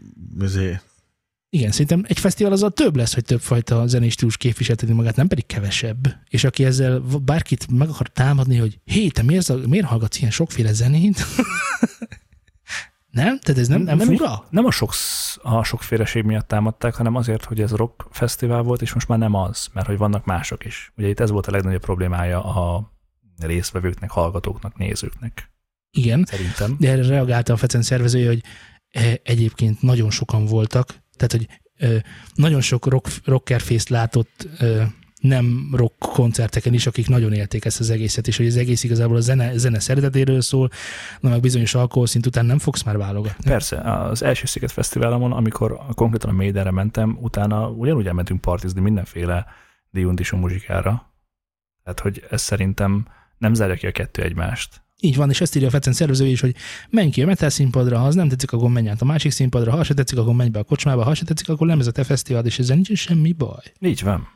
[0.41, 0.85] azért,
[1.55, 5.47] Igen, szerintem egy fesztivál azzal több lesz, hogy többfajta zenei stílus képviselteti magát, nem pedig
[5.47, 6.17] kevesebb.
[6.29, 10.73] És aki ezzel bárkit meg akar támadni, hogy hé, te miért, miért hallgatsz ilyen sokféle
[10.73, 11.25] zenét?
[13.21, 13.39] nem?
[13.39, 14.47] Tehát ez nem, nem, Nem fura?
[14.51, 14.93] Nem a, sok,
[15.43, 19.35] a sokféleség miatt támadták, hanem azért, hogy ez rock fesztivál volt, és most már nem
[19.35, 20.93] az, mert hogy vannak mások is.
[20.97, 22.93] Ugye itt ez volt a legnagyobb problémája a
[23.39, 25.51] résztvevőknek, hallgatóknak, nézőknek.
[25.91, 26.77] Igen, Szerintem.
[26.79, 28.43] de erre reagálta a Fecen szervezője, hogy
[28.89, 32.01] eh, egyébként nagyon sokan voltak, tehát hogy eh,
[32.35, 34.87] nagyon sok rock, rockerfészt látott eh,
[35.21, 39.17] nem rock koncerteken is, akik nagyon élték ezt az egészet, és hogy az egész igazából
[39.17, 40.71] a zene, zene szeretetéről szól,
[41.21, 43.45] na meg bizonyos alkoholszint után nem fogsz már válogatni.
[43.45, 49.47] Persze, az első Sziget Fesztiválamon, amikor konkrétan a Méderre mentem, utána ugyanúgy elmentünk partizni mindenféle
[49.91, 51.13] diundisú muzsikára.
[51.83, 53.07] Tehát, hogy ez szerintem
[53.39, 54.83] nem zárja ki a kettő egymást.
[55.05, 56.55] Így van, és ezt írja a Fecen szervező is, hogy
[56.91, 59.71] menj ki a metal színpadra, ha az nem tetszik, akkor menj át a másik színpadra,
[59.71, 61.91] ha se tetszik, akkor menj be a kocsmába, ha se tetszik, akkor nem ez a
[61.91, 63.73] te fesztivál, és ezzel nincs semmi baj.
[63.81, 64.29] Így van.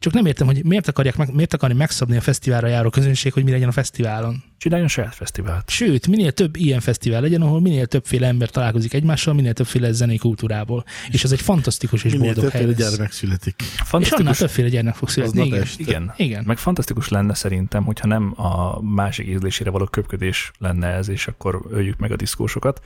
[0.00, 3.44] Csak nem értem, hogy miért, akarják meg, miért akarni megszabni a fesztiválra járó közönség, hogy
[3.44, 4.42] mi legyen a fesztiválon.
[4.58, 5.70] Csináljon saját fesztivált.
[5.70, 10.16] Sőt, minél több ilyen fesztivál legyen, ahol minél többféle ember találkozik egymással, minél többféle zenei
[10.16, 10.84] kultúrából.
[11.10, 12.90] És ez egy fantasztikus és Minél boldog hely többféle lesz.
[12.90, 13.54] gyermek születik.
[13.62, 15.40] És annál Fantasztikus, többféle gyermek fog születni.
[15.40, 15.66] Az Igen.
[15.76, 16.12] igen.
[16.16, 16.44] Igen.
[16.46, 21.60] Meg fantasztikus lenne szerintem, hogyha nem a másik ízlésére való köpködés lenne ez, és akkor
[21.70, 22.80] öljük meg a diszkósokat,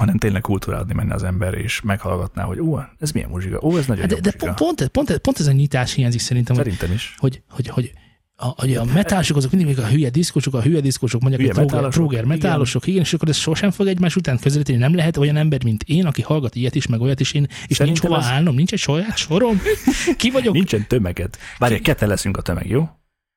[0.00, 3.86] hanem tényleg kulturálni menne az ember, és meghallgatná, hogy ó, ez milyen muzsika, ó, ez
[3.86, 7.14] nagyon Hát jó De, de pont, pont, pont, ez a nyitás hiányzik szerintem, Szerintem is.
[7.18, 7.92] hogy, hogy, hogy
[8.36, 11.66] a, hogy a metálosok azok mindig a hülye diszkosok, a hülye diszkosok mondják, Hülye hogy
[11.66, 13.00] tróger, tróger metálosok, igen.
[13.00, 14.78] és akkor ez sosem fog egymás után közelíteni.
[14.78, 17.56] Nem lehet olyan ember, mint én, aki hallgat ilyet is, meg olyat is, én, és
[17.66, 19.60] nincs Szerintem hova ez- állnom, nincs egy saját sorom.
[20.16, 20.54] Ki vagyok?
[20.54, 21.36] Nincsen tömeged.
[21.58, 22.88] Várj, ketten leszünk a tömeg, jó?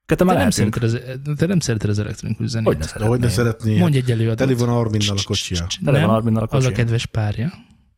[0.05, 0.99] Te már nem, szereted az,
[1.37, 2.67] te nem szereted az elektronikus zenét.
[2.67, 3.59] Hogy ne De hogy ne szeretném.
[3.59, 3.79] szeretné.
[3.79, 4.37] Mondj egy előadót.
[4.37, 5.67] Teli van Arminnal a kocsia.
[5.85, 7.53] Tele van Nem, Arminnal a az a kedves párja.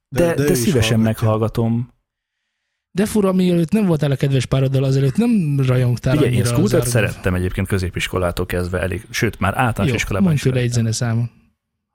[0.10, 0.98] De, De- de, de szívesen hallgatja.
[1.28, 1.94] meghallgatom.
[2.92, 7.34] De fura, mielőtt nem voltál a kedves pároddal, azelőtt nem rajongtál Ugye, én Scootert szerettem
[7.34, 11.30] egyébként középiskolától kezdve elég, sőt, már általános Jó, iskolában mondj is tőle egy szerettem.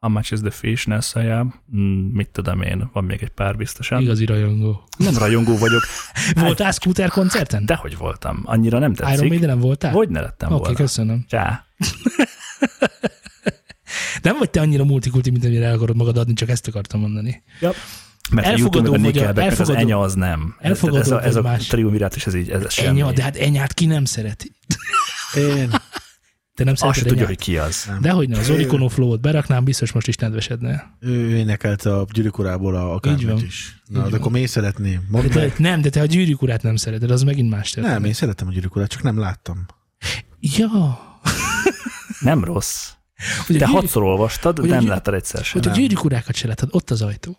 [0.00, 1.54] How much is the fish, Nessajám?
[1.76, 1.80] Mm,
[2.12, 4.00] mit tudom én, van még egy pár biztosan.
[4.02, 4.88] Igazi rajongó.
[4.96, 5.82] Nem rajongó vagyok,
[6.34, 7.66] Voltál Scooter koncerten?
[7.66, 8.42] dehogy voltam.
[8.44, 9.28] Annyira nem Iron tetszik.
[9.28, 9.92] Maiden voltál?
[9.92, 10.78] Hogy ne lettem Oké, okay, volna.
[10.86, 11.24] köszönöm.
[11.28, 11.64] Csá.
[14.22, 17.42] Nem vagy te annyira multikulti, mint amire el akarod magad adni, csak ezt akartam mondani.
[17.60, 17.76] Mert
[18.46, 20.56] a YouTube Elfogadom, meg a hogy a- meg az Enya az nem.
[20.58, 21.66] elfogadom, ez a, ez a hogy más.
[21.66, 22.88] triumvirát is ez így, ez semmi.
[22.88, 24.52] Enya, de hát Enyát ki nem szereti?
[25.36, 25.70] Én.
[26.60, 27.90] Te nem Azt tudja, hogy ki az.
[28.00, 30.96] Dehogy ne, az Oricono Flow-ot beraknám, biztos most is nedvesedne.
[31.00, 33.82] Ő énekelte a gyűrűk urából a akármit is.
[33.86, 35.00] Na, de akkor miért szeretném?
[35.00, 35.54] De Mondd te, meg.
[35.58, 37.98] nem, de te a gyűrűk urát nem szereted, az megint más történet.
[37.98, 39.66] Nem, én szeretem a gyűrűk urát, csak nem láttam.
[40.40, 40.98] Ja.
[42.20, 42.88] Nem rossz.
[43.46, 45.52] Hogy Te gyűrűk- hatszor olvastad, hogy nem láttad egyszer sem.
[45.60, 45.80] Hogy a Nem.
[45.80, 47.36] gyűrűk urákat se látod, ott az ajtó.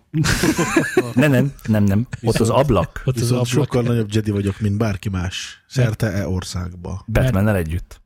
[1.14, 2.08] Nem, nem, nem, nem.
[2.22, 3.02] Ott az ablak.
[3.06, 3.48] Ott az Viszont ablak.
[3.66, 5.64] sokkal nagyobb Jedi vagyok, mint bárki más.
[5.68, 7.04] Szerte e országba.
[7.08, 8.00] Batman-nel együtt.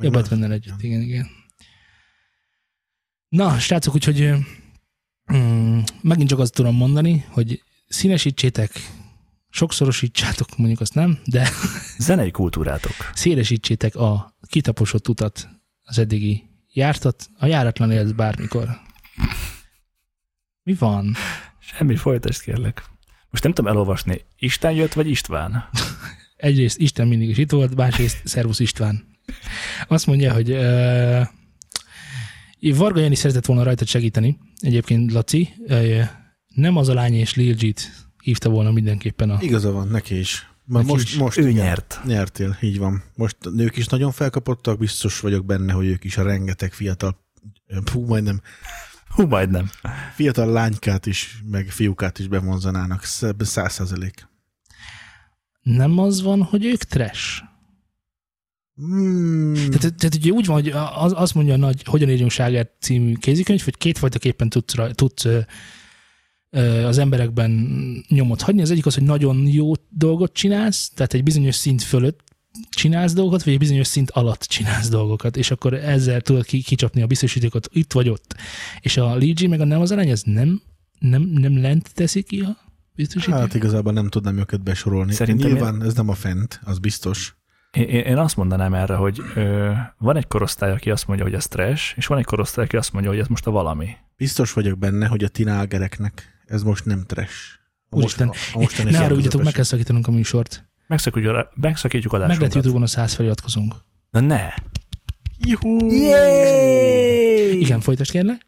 [0.00, 1.26] Ja, Batman együtt, igen, igen.
[3.28, 4.32] Na, srácok, úgyhogy
[5.32, 8.70] mm, megint csak azt tudom mondani, hogy színesítsétek,
[9.50, 11.48] sokszorosítsátok, mondjuk azt nem, de
[11.98, 12.92] Zenei kultúrátok.
[13.14, 15.48] szélesítsétek a kitaposott utat,
[15.82, 18.68] az eddigi jártat, a járatlan élsz bármikor.
[20.62, 21.14] Mi van?
[21.58, 22.84] Semmi folytást kérlek.
[23.30, 24.24] Most nem tudom elolvasni.
[24.38, 25.68] Isten jött, vagy István?
[26.36, 29.17] Egyrészt Isten mindig is itt volt, másrészt Szervusz István.
[29.88, 31.26] Azt mondja, hogy uh,
[32.76, 36.00] Varga Jani szeretett volna rajtad segíteni, egyébként Laci, uh,
[36.54, 39.38] nem az a lány és Lil G-t hívta volna mindenképpen a...
[39.40, 40.46] Igaza van, neki is.
[40.64, 41.16] Ma Neki most, is.
[41.16, 42.00] most Ő igen, nyert.
[42.04, 43.02] Nyertél, így van.
[43.14, 47.24] Most a nők is nagyon felkapottak, biztos vagyok benne, hogy ők is a rengeteg fiatal,
[47.84, 48.40] fú, majdnem,
[49.08, 49.70] Hú, majdnem.
[50.14, 53.04] fiatal lánykát is, meg fiúkát is bevonzanának.
[53.04, 54.28] Száz százalék.
[55.62, 57.42] Nem az van, hogy ők trash?
[58.82, 62.70] Mm, Tehát, tehát ugye úgy van, hogy az, azt mondja a nagy Hogyan írjunk Ságert
[62.80, 65.38] című kézikönyv, hogy kétfajtaképpen tudsz, tudsz ö,
[66.50, 67.50] ö, az emberekben
[68.08, 68.62] nyomot hagyni.
[68.62, 72.20] Az egyik az, hogy nagyon jó dolgot csinálsz, tehát egy bizonyos szint fölött
[72.70, 77.02] csinálsz dolgokat, vagy egy bizonyos szint alatt csinálsz dolgokat, és akkor ezzel tudod ki, kicsapni
[77.02, 78.34] a biztosítékot itt vagy ott.
[78.80, 80.62] És a Ligi meg a nem az arány, ez nem,
[80.98, 82.56] nem, nem lent teszi ki a
[82.94, 83.40] biztosítékot?
[83.40, 85.12] hát igazából nem tudnám őket besorolni.
[85.12, 87.37] Szerintem Nyilván ez nem a fent, az biztos.
[87.78, 91.46] Én, én azt mondanám erre, hogy ö, van egy korosztály, aki azt mondja, hogy ez
[91.46, 93.96] trash, és van egy korosztály, aki azt mondja, hogy ez most a valami.
[94.16, 97.34] Biztos vagyok benne, hogy a tinágereknek ez most nem trash.
[97.90, 100.68] A Úristen, a ne arra meg kell szakítanunk a műsort.
[100.86, 102.54] Megszakítjuk, megszakítjuk Meg lehet adásunkat.
[102.54, 103.74] Youtube-on a száz feliratkozunk.
[104.10, 104.48] Na ne!
[105.38, 105.90] Juhú!
[107.60, 108.47] Igen, folytasd kérlek.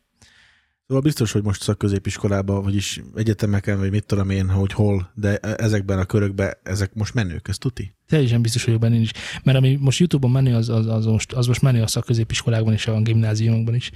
[0.90, 5.98] Szóval biztos, hogy most szakközépiskolában, vagyis egyetemeken, vagy mit tudom én, hogy hol, de ezekben
[5.98, 7.94] a körökben ezek most menők, ez tuti?
[8.08, 9.10] Teljesen biztos vagyok benne én is.
[9.42, 12.86] Mert ami most YouTube-on menő, az, az, az, most, az most menő a szakközépiskolákban és
[12.86, 13.90] a gimnáziumokban is.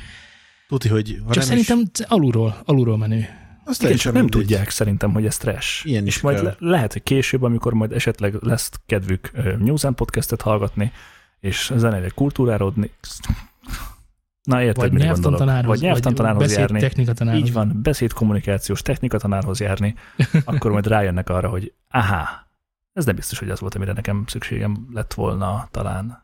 [0.68, 3.26] Tuti, hogy ha Csak nem is, szerintem alulról, alulról menő.
[3.64, 4.40] azt Igen, csak nem mindegy.
[4.40, 5.87] tudják szerintem, hogy ez trash.
[5.87, 6.44] Ilyen is és majd kell.
[6.44, 10.92] le, lehet, hogy később, amikor majd esetleg lesz kedvük ö, News and podcastet hallgatni,
[11.40, 12.90] és zeneileg kultúrárodni.
[14.44, 15.22] Na érted, Vagy mire gondolok.
[15.30, 16.80] nyelvtantanárhoz, Vagy nyelvtantanárhoz járni.
[16.80, 17.42] technikatanárhoz.
[17.46, 19.94] Így van, beszédkommunikációs technikatanárhoz járni,
[20.44, 22.26] akkor majd rájönnek arra, hogy aha,
[22.92, 26.22] Ez nem biztos, hogy az volt, amire nekem szükségem lett volna talán.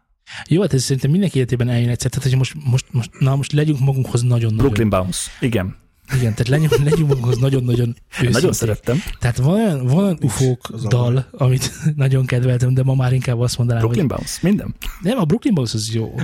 [0.49, 2.11] Jó, hát ez szerintem mindenki életében eljön egyszer.
[2.11, 4.57] Tehát, hogy most, most, most, na, most legyünk magunkhoz nagyon-nagyon.
[4.57, 5.31] Brooklyn Bounce.
[5.41, 5.77] Igen.
[6.15, 8.31] Igen, tehát legyünk, legyünk magunkhoz nagyon-nagyon őszintén.
[8.31, 8.97] Nagyon szerettem.
[9.19, 13.41] Tehát van olyan, van olyan ufók az dal, amit nagyon kedveltem, de ma már inkább
[13.41, 14.39] azt mondanám, Brooklyn hogy Bounce.
[14.43, 14.75] Minden.
[15.03, 16.15] nem, a Brooklyn Bounce az jó.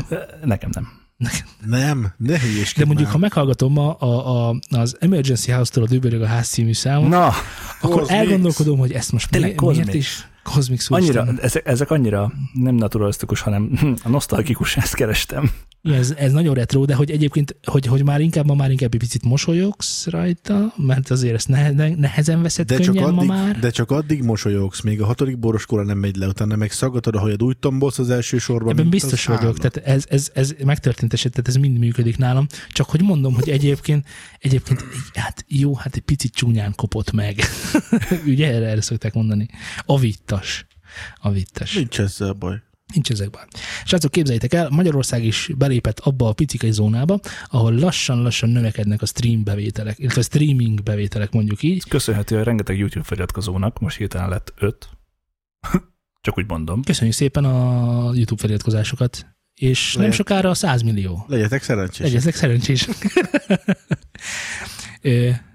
[0.45, 1.05] Nekem nem.
[1.67, 3.15] Nem, ne hülyéskedj De mondjuk, már.
[3.15, 7.27] ha meghallgatom a, a, a, az Emergency House-tól a Dübörög a ház című számot, Na,
[7.81, 8.11] akkor Cosmix.
[8.11, 13.41] elgondolkodom, hogy ezt most Tényleg mi, miért is Cosmic annyira, ezek, ezek annyira nem naturalisztikus,
[13.41, 13.71] hanem
[14.05, 15.51] a nosztalgikus, ezt kerestem.
[15.93, 19.01] Ez, ez nagyon retro, de hogy egyébként, hogy, hogy már inkább ma már inkább egy
[19.01, 23.29] picit mosolyogsz rajta, mert azért ezt nehe, ne, nehezen veszed De csak, könnyen ma addig,
[23.29, 23.59] már.
[23.59, 27.19] de csak addig mosolyogsz, még a hatodik boroskóra nem megy le, utána meg szaggatod a
[27.19, 28.73] hajad, úgy tombolsz az első sorban.
[28.73, 29.57] Ebben biztos vagyok, állat.
[29.57, 32.47] tehát ez, ez, ez megtörtént eset, tehát ez mind működik nálam.
[32.69, 34.07] Csak hogy mondom, hogy egyébként,
[34.39, 37.41] egyébként hát jó, hát egy picit csúnyán kopott meg.
[38.27, 39.49] Ugye erre, erre szokták mondani.
[39.85, 40.67] A vittas.
[41.21, 41.75] A vittas.
[41.75, 42.63] Nincs ezzel baj.
[42.93, 43.47] Nincs ezekben.
[43.85, 49.45] Srácok, képzeljétek el, Magyarország is belépett abba a picikai zónába, ahol lassan-lassan növekednek a stream
[49.45, 51.89] bevételek, illetve a streaming bevételek mondjuk így.
[51.89, 54.89] Köszönhető a rengeteg YouTube feliratkozónak, most hirtelen lett öt.
[56.21, 56.83] Csak úgy mondom.
[56.83, 60.17] Köszönjük szépen a YouTube feliratkozásokat, és nem Lehet.
[60.17, 61.25] sokára a 100 millió.
[61.29, 62.13] Legyetek szerencsések.
[62.13, 62.89] Legyetek szerencsés.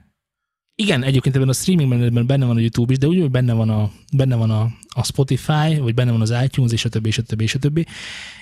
[0.81, 3.53] Igen, egyébként ebben a streaming menetben benne van a YouTube is, de úgy, hogy benne
[3.53, 7.07] van a, benne van a, a Spotify, vagy benne van az iTunes, és a többi,
[7.07, 7.85] és a többi, és a többi.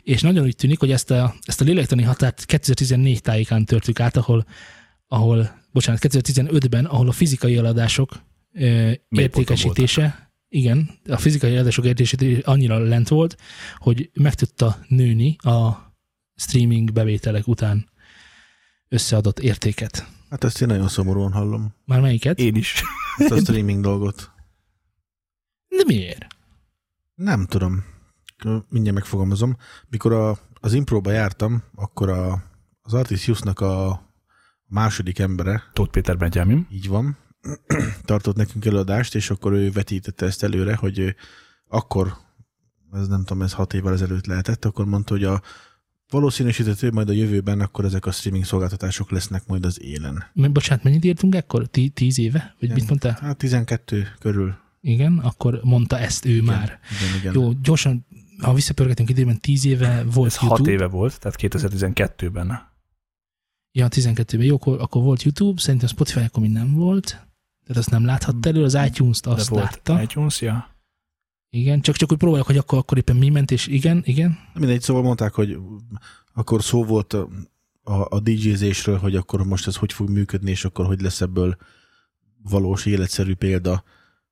[0.04, 4.17] És nagyon úgy tűnik, hogy ezt a, ezt a lélektani határt 2014 tájékán törtük át,
[4.17, 4.45] ahol,
[5.08, 8.23] ahol bocsánat, 2015-ben, ahol a fizikai eladások
[8.54, 13.36] ö, értékesítése, igen, a fizikai eladások értékesítése annyira lent volt,
[13.78, 15.69] hogy meg tudta nőni a
[16.36, 17.89] streaming bevételek után
[18.88, 20.17] összeadott értéket.
[20.29, 21.73] Hát ezt én nagyon szomorúan hallom.
[21.85, 22.39] Már melyiket?
[22.39, 22.83] Én is.
[23.17, 24.31] Ezt a streaming dolgot.
[25.67, 26.25] De miért?
[27.15, 27.83] Nem tudom.
[28.69, 29.57] Mindjárt megfogalmazom.
[29.87, 32.43] Mikor a, az impróba jártam, akkor a,
[32.81, 34.01] az Artisiusnak a
[34.65, 36.67] második embere, Tóth Péter Benjamin.
[36.71, 37.17] így van,
[38.05, 41.15] tartott nekünk előadást, és akkor ő vetítette ezt előre, hogy
[41.67, 42.17] akkor,
[42.91, 45.41] ez nem tudom, ez hat évvel ezelőtt lehetett, akkor mondta, hogy a
[46.10, 50.24] valószínűsíthető majd a jövőben akkor ezek a streaming szolgáltatások lesznek majd az élen.
[50.34, 51.67] M- Bocsánat, mennyit írtunk ekkor?
[51.67, 52.39] Ti- Tíz éve?
[52.39, 52.76] Vagy Igen.
[52.76, 53.17] mit mondtál?
[53.22, 54.56] Hát 12 körül.
[54.82, 56.80] Igen, akkor mondta ezt ő már.
[57.02, 57.34] Igen, igen.
[57.34, 58.06] Jó, gyorsan,
[58.41, 60.58] ha visszapörgetünk időben, tíz éve volt Ez YouTube.
[60.60, 62.67] hat éve volt, tehát 2012-ben.
[63.72, 64.45] Ja, 12-ben.
[64.45, 67.06] Jó, akkor, akkor volt YouTube, szerintem Spotify akkor még nem volt.
[67.65, 70.02] Tehát azt nem láthatta elő, az iTunes-t De azt volt látta.
[70.02, 70.76] iTunes, ja.
[71.49, 74.38] Igen, csak, csak úgy próbálok, hogy akkor, akkor éppen mi ment, és igen, igen.
[74.53, 75.57] Mindegy, szóval mondták, hogy
[76.33, 77.29] akkor szó volt a,
[77.83, 81.57] a, a DJ-zésről, hogy akkor most ez hogy fog működni, és akkor hogy lesz ebből
[82.43, 83.83] valós életszerű példa,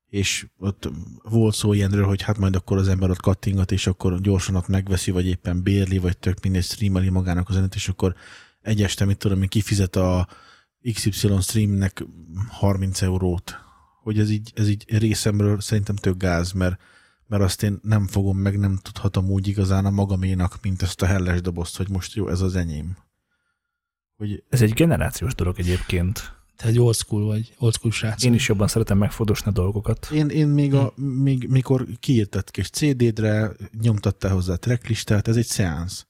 [0.08, 0.90] és ott
[1.22, 4.68] volt szó ilyenről, hogy hát majd akkor az ember ott kattingat, és akkor gyorsan ott
[4.68, 8.14] megveszi, vagy éppen bérli, vagy tök mindegy streameli magának az zenét, és akkor
[8.60, 10.28] egy este, mit tudom én, kifizet a
[10.92, 12.04] XY streamnek
[12.48, 13.56] 30 eurót.
[14.02, 16.80] Hogy ez így, ez így részemről szerintem tök gáz, mert
[17.28, 21.06] mert azt én nem fogom meg, nem tudhatom úgy igazán a magaménak, mint ezt a
[21.06, 22.96] helles dobozt, hogy most jó, ez az enyém.
[24.16, 26.36] Hogy Ez egy generációs dolog egyébként.
[26.56, 28.24] Te egy old school vagy, old school srác.
[28.24, 30.08] Én is jobban szeretem megfodosni a dolgokat.
[30.12, 35.46] én, én még, a, még mikor kiírtad kis CD-dre, nyomtattál hozzá a tracklistát, ez egy
[35.46, 36.06] szeánsz.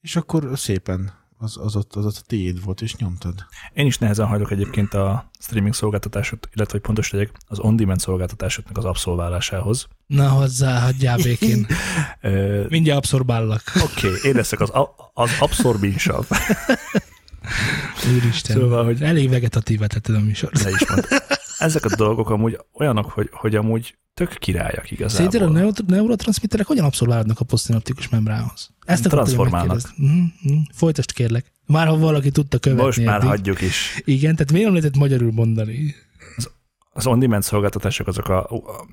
[0.00, 3.34] És akkor szépen az, az, ott, az ott a tiéd volt, és nyomtad.
[3.72, 8.76] Én is nehezen hajlok egyébként a streaming szolgáltatásot, illetve hogy pontos legyek, az on-demand szolgáltatásoknak
[8.76, 9.88] az abszolválásához.
[10.06, 11.66] Na hozzá, hagyjál békén.
[12.68, 13.62] Mindjárt abszorbállak.
[13.82, 14.70] Oké, okay, én leszek az,
[15.14, 16.26] az abszorbinsav.
[18.16, 18.56] Úristen.
[18.56, 20.50] Szóval, hogy- Elég vegetatív tetted a műsor.
[20.52, 21.37] Le is mondta.
[21.58, 25.30] Ezek a dolgok amúgy olyanok, hogy, hogy amúgy tök királyak igazából.
[25.30, 28.70] Szerinted a neuro- neurotranszmitterek hogyan abszolválnak a posztinoptikus membránhoz?
[28.84, 29.80] Ezt Transformálnak.
[29.96, 30.10] Mhm,
[30.42, 30.58] mhm.
[30.72, 31.52] Folytasd kérlek.
[31.66, 32.84] Már ha valaki tudta követni.
[32.84, 33.28] Most már eddig.
[33.28, 34.00] hagyjuk is.
[34.04, 35.94] Igen, tehát miért nem lehetett magyarul mondani?
[36.92, 38.86] Az on-demand szolgáltatások azok a, a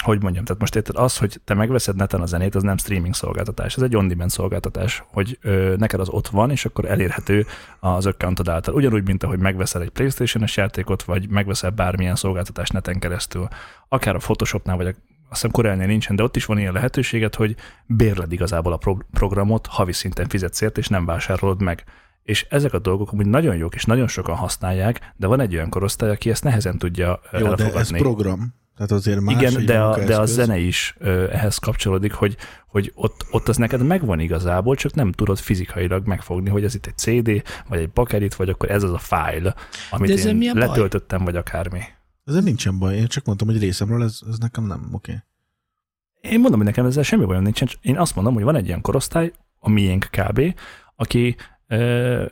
[0.00, 3.14] hogy mondjam, tehát most érted, az, hogy te megveszed neten a zenét, az nem streaming
[3.14, 7.46] szolgáltatás, ez egy on-demand szolgáltatás, hogy ö, neked az ott van, és akkor elérhető
[7.80, 8.74] az accountod által.
[8.74, 13.48] Ugyanúgy, mint ahogy megveszel egy Playstation-es játékot, vagy megveszel bármilyen szolgáltatást neten keresztül.
[13.88, 17.34] Akár a Photoshopnál, vagy a, azt hiszem Corelnél nincsen, de ott is van ilyen lehetőséget,
[17.34, 21.84] hogy bérled igazából a pro- programot, havi szinten fizetsz ért, és nem vásárolod meg.
[22.22, 25.68] És ezek a dolgok amúgy nagyon jók, és nagyon sokan használják, de van egy olyan
[25.68, 27.78] korosztály, aki ezt nehezen tudja Jó, de elfogadni.
[27.78, 28.54] ez program.
[28.80, 32.92] Tehát azért más Igen, de a, de a zene is ö, ehhez kapcsolódik, hogy, hogy
[32.94, 36.96] ott, ott az neked megvan igazából, csak nem tudod fizikailag megfogni, hogy ez itt egy
[36.96, 39.54] CD, vagy egy bakerit, vagy akkor ez az a file,
[39.90, 40.66] amit De én a baj?
[40.68, 41.80] letöltöttem, vagy akármi.
[42.24, 45.12] Ezzel nincsen baj, én csak mondtam, hogy részemről ez, ez nekem nem oké.
[45.12, 46.32] Okay.
[46.32, 47.68] Én mondom, hogy nekem ezzel semmi bajom nincsen.
[47.68, 50.54] csak Én azt mondom, hogy van egy ilyen korosztály, a miénk kb.,
[50.96, 52.24] aki ö,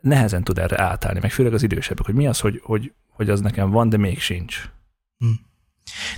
[0.00, 3.40] nehezen tud erre átállni, meg főleg az idősebbek, hogy mi az, hogy, hogy, hogy az
[3.40, 4.68] nekem van, de még sincs.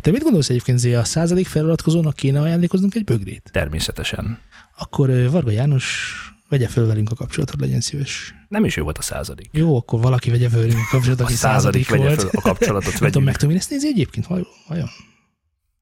[0.00, 3.48] Te mit gondolsz egyébként, Zé, a századik feliratkozónak kéne ajándékoznunk egy bögrét?
[3.52, 4.38] Természetesen.
[4.79, 6.14] Akkor Varga János
[6.48, 8.35] vegye föl velünk a kapcsolatot, legyen szíves.
[8.48, 9.48] Nem is ő volt a századik.
[9.52, 12.20] Jó, akkor valaki vegye föl velünk a kapcsolatot, A aki századik századik vegye volt.
[12.31, 13.24] föl a kapcsolatot, tudom, vegyünk.
[13.24, 14.88] meg tudom én ezt nézni egyébként, vajon?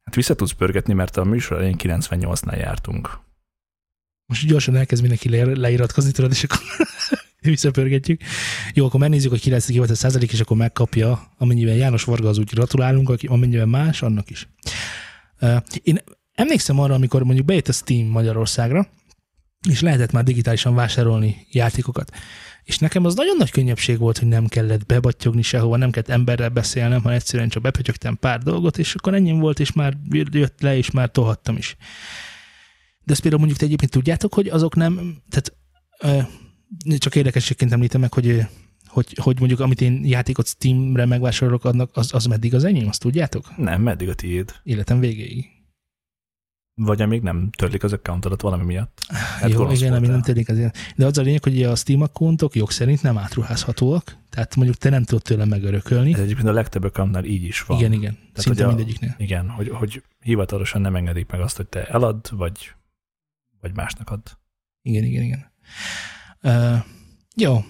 [0.04, 3.18] Hát vissza tudsz pörgetni, mert a műsor elején 98-nál jártunk.
[4.26, 6.58] Most gyorsan elkezd mindenki le- leiratkozni, tudod, és akkor
[7.50, 8.20] visszapörgetjük.
[8.74, 12.04] Jó, akkor megnézzük, hogy ki lesz ki volt a százalék, és akkor megkapja, amennyiben János
[12.04, 14.48] Varga az úgy gratulálunk, aki, amennyiben más, annak is.
[15.82, 15.98] Én
[16.34, 18.88] emlékszem arra, amikor mondjuk bejött a Steam Magyarországra,
[19.68, 22.10] és lehetett már digitálisan vásárolni játékokat.
[22.64, 26.48] És nekem az nagyon nagy könnyebbség volt, hogy nem kellett bebattyogni sehova, nem kellett emberrel
[26.48, 30.76] beszélnem, hanem egyszerűen csak bepötyögtem pár dolgot, és akkor ennyi volt, és már jött le,
[30.76, 31.76] és már tohattam is.
[33.02, 35.52] De ezt például mondjuk te egyébként tudjátok, hogy azok nem, tehát
[36.98, 38.46] csak érdekességként említem meg, hogy,
[38.86, 43.00] hogy, hogy mondjuk amit én játékot Steamre megvásárolok, annak, az, az meddig az enyém, azt
[43.00, 43.56] tudjátok?
[43.56, 44.54] Nem, meddig a tiéd?
[44.62, 45.52] Életem végéig.
[46.76, 49.00] Vagy amíg nem törlik az accountodat valami miatt.
[49.08, 50.10] Hát Jó, igen, voltál.
[50.10, 50.76] nem tényleg azért.
[50.96, 54.90] De az a lényeg, hogy a Steam accountok jog szerint nem átruházhatóak, tehát mondjuk te
[54.90, 56.12] nem tudod tőle megörökölni.
[56.12, 57.78] Ez egyébként a legtöbb accountnál így is van.
[57.78, 58.18] Igen, igen.
[58.32, 59.14] Szinte hogy a- mindegyiknél.
[59.18, 62.72] Igen, hogy, hogy hivatalosan nem engedik meg azt, hogy te elad, vagy,
[63.60, 64.26] vagy másnak add.
[64.82, 65.52] Igen, igen, igen.
[66.44, 66.76] Uh,
[67.36, 67.64] jó.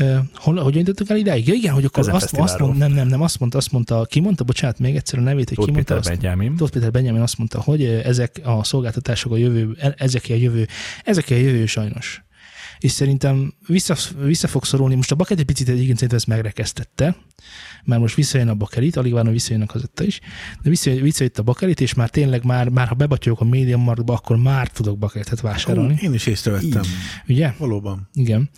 [0.00, 1.46] Uh, hol, hogy jutottuk el idáig?
[1.46, 2.68] Ja, igen, hogy akkor Ezen azt, azt fesztiválról.
[2.68, 5.48] mond, nem, nem, nem, azt mondta, azt mondta, ki mondta, bocsánat, még egyszer a nevét,
[5.48, 6.20] hogy Tóth ki mondta Péter azt?
[6.20, 6.56] Benjamin.
[6.56, 10.66] Tóth Péter Benjamin azt mondta, hogy ezek a szolgáltatások a jövő, ezek a jövő,
[11.04, 12.22] ezek a jövő sajnos.
[12.78, 17.16] És szerintem vissza, vissza fog szorulni, most a Baket egy picit egyébként szerintem ezt megrekesztette,
[17.84, 20.20] mert most visszajön a Bakelit, alig várom, hogy visszajön a kazetta is,
[20.62, 24.12] de visszajött, visszajött a Bakelit, és már tényleg már, már ha bebatyolok a Medium Marktba,
[24.12, 25.98] akkor már tudok Bakelitet vásárolni.
[26.02, 26.82] Én is észrevettem.
[27.28, 27.52] Ugye?
[27.58, 28.08] Valóban.
[28.14, 28.50] Igen.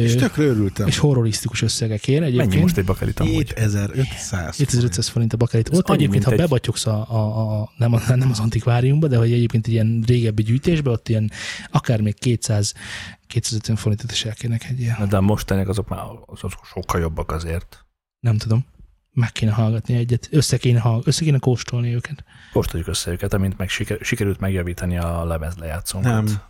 [0.00, 0.86] És tökre örültem.
[0.86, 2.48] és horrorisztikus összegekért egyébként.
[2.48, 3.52] Mennyi most egy bakelit amúgy?
[3.56, 4.56] 7500.
[4.56, 5.68] 7500 forint a bakelit.
[5.68, 9.06] Ez Ott annyi, egyébként, ha egy- bebatyogsz a, a, a, nem, a, nem az antikváriumba,
[9.08, 11.30] de hogy egyébként ilyen régebbi gyűjtésbe, ott ilyen
[11.70, 12.74] akár még 200
[13.26, 14.96] 250 forintot is elkérnek egy ilyen.
[14.98, 17.84] Na, De a mostaniak azok már azok sokkal jobbak azért.
[18.20, 18.64] Nem tudom.
[19.14, 20.28] Meg kéne hallgatni egyet.
[20.30, 22.24] Össze kéne, hall, össze kéne kóstolni őket.
[22.52, 26.12] Kóstoljuk össze őket, amint meg siker, sikerült megjavítani a lemez lejátszónkat.
[26.12, 26.40] Nem.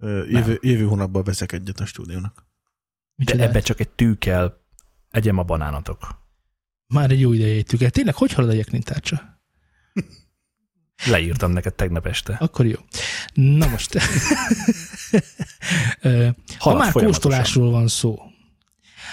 [0.00, 2.46] Jövő, jövő hónapban veszek egyet a stúdiónak.
[3.14, 4.60] De ebbe csak egy tű kell,
[5.10, 6.18] egyem a banánatok.
[6.86, 7.90] Már egy jó ideje éttük el.
[7.90, 9.42] Tényleg, hogy halad a jeknintárcsa?
[11.06, 12.36] Leírtam neked tegnap este.
[12.40, 12.78] Akkor jó.
[13.34, 13.96] Na most.
[16.58, 18.18] Ha már kóstolásról van szó,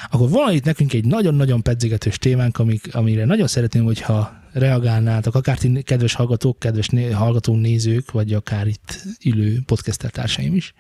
[0.10, 5.58] akkor van itt nekünk egy nagyon-nagyon pedzegetős témánk, amik, amire nagyon szeretném, hogyha reagálnátok, akár
[5.58, 10.74] ti kedves hallgatók, kedves né- hallgató nézők, vagy akár itt ülő podcaster társaim is,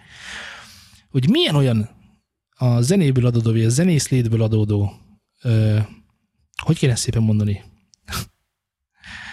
[1.09, 1.89] hogy milyen olyan
[2.57, 4.91] a zenéből adódó, vagy a zenészlétből adódó,
[5.41, 5.79] ö,
[6.63, 7.63] hogy kéne szépen mondani?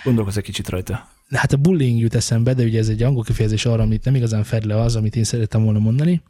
[0.04, 1.08] Gondolkozz egy kicsit rajta.
[1.30, 4.44] Hát a bullying jut eszembe, de ugye ez egy angol kifejezés arra, amit nem igazán
[4.44, 6.22] fed le az, amit én szerettem volna mondani.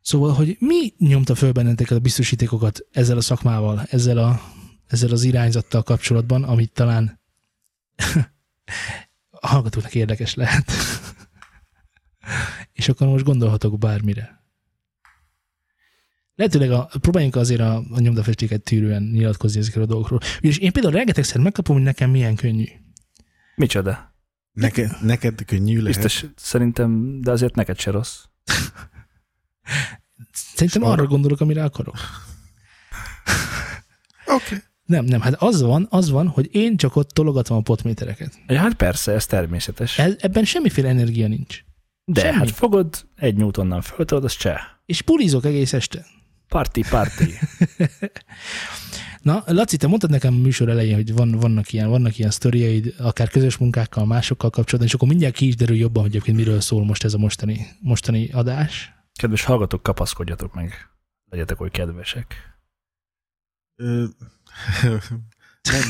[0.00, 4.40] Szóval, hogy mi nyomta föl benneteket a biztosítékokat ezzel a szakmával, ezzel, a,
[4.86, 7.20] ezzel az irányzattal kapcsolatban, amit talán
[9.30, 10.72] a hallgatóknak érdekes lehet.
[12.72, 14.44] És akkor most gondolhatok bármire.
[16.34, 20.20] Lehetőleg a, próbáljunk azért a, a nyomdafestéket tűrően nyilatkozni ezekről a dolgokról.
[20.40, 22.64] És én például rengetegszer megkapom, hogy nekem milyen könnyű.
[23.56, 24.14] Micsoda?
[24.52, 26.02] Neked, neked könnyű lehet.
[26.02, 28.24] Biztos, szerintem, de azért neked se rossz.
[30.32, 31.96] Szerintem arra- arra gondolok, amire akarok.
[34.26, 34.44] Oké.
[34.44, 34.58] Okay.
[34.86, 38.32] Nem, nem, hát az van, az van, hogy én csak ott tologatom a potmétereket.
[38.46, 39.98] Ja, hát persze, ez természetes.
[39.98, 41.64] Ez, ebben semmiféle energia nincs.
[42.04, 42.36] De semmi.
[42.36, 44.60] hát fogod, egy newtonnal föltolod, az cseh.
[44.86, 46.06] És pulizok egész este.
[46.48, 47.32] Parti, parti.
[49.22, 52.94] Na, Laci, te mondtad nekem a műsor elején, hogy van, vannak ilyen, vannak ilyen sztoriaid,
[52.98, 56.60] akár közös munkákkal, másokkal kapcsolatban, és akkor mindjárt ki is derül jobban, hogy egyébként miről
[56.60, 58.92] szól most ez a mostani, mostani adás.
[59.12, 60.72] Kedves hallgatók, kapaszkodjatok meg.
[61.30, 62.34] Legyetek oly kedvesek.
[63.76, 64.04] Ö,
[64.82, 65.82] nem,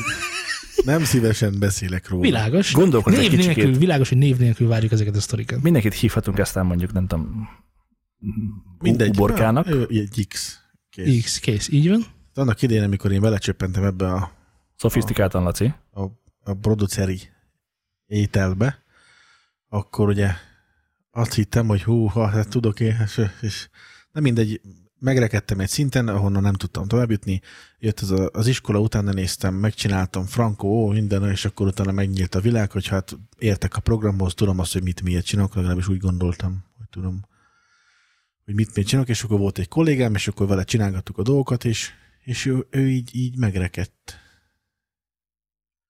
[0.85, 2.23] nem szívesen beszélek róla.
[2.23, 2.73] Világos.
[2.73, 3.79] Gondolkozz egy Név nélkül, kicsikét.
[3.79, 5.63] világos, hogy név nélkül várjuk ezeket a sztorikat.
[5.63, 7.49] Mindenkit hívhatunk, aztán mondjuk, nem tudom,
[8.79, 9.09] Mindegy.
[9.09, 9.67] uborkának.
[9.89, 10.61] Egy X.
[10.91, 11.25] Kész.
[11.25, 12.05] X, kész, így van.
[12.35, 14.33] Annak idején, amikor én belecsöppentem ebbe a,
[14.77, 15.75] Szofisztikáltan, Laci.
[15.91, 16.03] a,
[16.45, 17.21] a produceri
[18.07, 18.83] ételbe,
[19.69, 20.31] akkor ugye
[21.11, 23.69] azt hittem, hogy hú, ha hát tudok én, és, és
[24.13, 24.61] nem mindegy,
[24.99, 27.41] megrekedtem egy szinten, ahonnan nem tudtam tovább jutni.
[27.79, 32.35] Jött az, a, az iskola, utána néztem, megcsináltam Franco, ó, minden, és akkor utána megnyílt
[32.35, 35.99] a világ, hogy hát értek a programhoz, tudom azt, hogy mit miért csinálok, legalábbis úgy
[35.99, 37.25] gondoltam, hogy tudom,
[38.45, 41.65] hogy mit miért csinálok, és akkor volt egy kollégám, és akkor vele csinálgattuk a dolgokat,
[41.65, 41.91] és,
[42.25, 44.19] és ő, ő így, így megrekedt.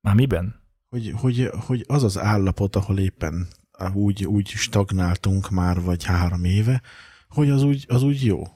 [0.01, 0.65] Már miben?
[0.89, 3.49] Hogy, hogy, hogy az az állapot, ahol éppen
[3.95, 6.83] úgy, úgy stagnáltunk már, vagy három éve,
[7.29, 8.56] hogy az úgy, az úgy jó.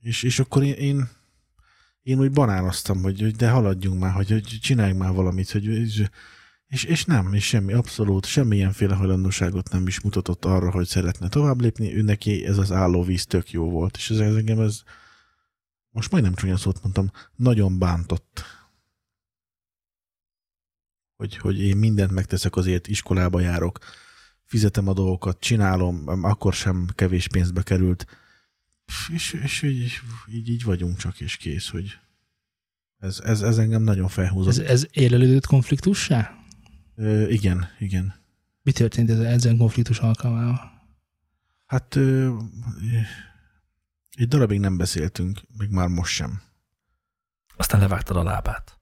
[0.00, 1.08] És, és akkor én, én,
[2.02, 5.64] én úgy banánoztam, hogy, hogy de haladjunk már, hogy, hogy csináljunk már valamit, hogy,
[6.66, 11.60] és, és nem, és semmi, abszolút semmilyenféle hajlandóságot nem is mutatott arra, hogy szeretne tovább
[11.60, 14.82] lépni, ő neki ez az állóvíz tök jó volt, és ez engem ez,
[15.90, 18.42] most majdnem csúnya szót mondtam, nagyon bántott.
[21.16, 23.78] Hogy, hogy én mindent megteszek azért, iskolába járok,
[24.44, 28.06] fizetem a dolgokat, csinálom, akkor sem kevés pénzbe került,
[29.12, 30.00] és, és így,
[30.32, 31.98] így, így vagyunk csak, és kész, hogy
[32.98, 34.52] ez, ez, ez engem nagyon felhúzott.
[34.52, 36.36] Ez, ez élelődött konfliktussá?
[36.94, 38.14] Ö, igen, igen.
[38.62, 40.60] Mi történt ez, ezen konfliktus alkalmával?
[41.66, 42.36] Hát ö,
[44.10, 46.40] egy darabig nem beszéltünk, még már most sem.
[47.56, 48.78] Aztán levágtad a lábát.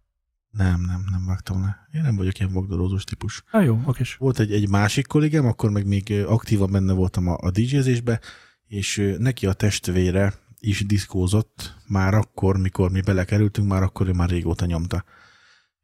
[0.50, 1.88] Nem, nem, nem vágtam le.
[1.92, 3.44] Én nem vagyok ilyen vagdalózós típus.
[3.50, 4.14] Ah, jó, okés.
[4.14, 8.20] Volt egy, egy másik kollégám, akkor meg még aktívan benne voltam a, a DJ-zésbe,
[8.66, 14.28] és neki a testvére is diszkózott már akkor, mikor mi belekerültünk, már akkor ő már
[14.28, 15.04] régóta nyomta.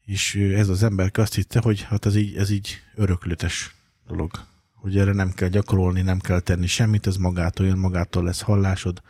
[0.05, 3.75] És ez az ember azt hitte, hogy hát ez így, ez így öröklötes
[4.07, 4.31] dolog.
[4.75, 9.03] Hogy erre nem kell gyakorolni, nem kell tenni semmit, ez magától jön, magától lesz hallásod,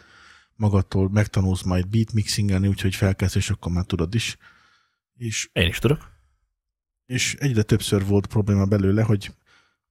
[0.57, 4.37] magadtól megtanulsz majd beatmixingelni, úgyhogy felkelsz, és akkor már tudod is.
[5.17, 6.11] És, Én is tudok.
[7.07, 9.35] és egyre többször volt probléma belőle, hogy,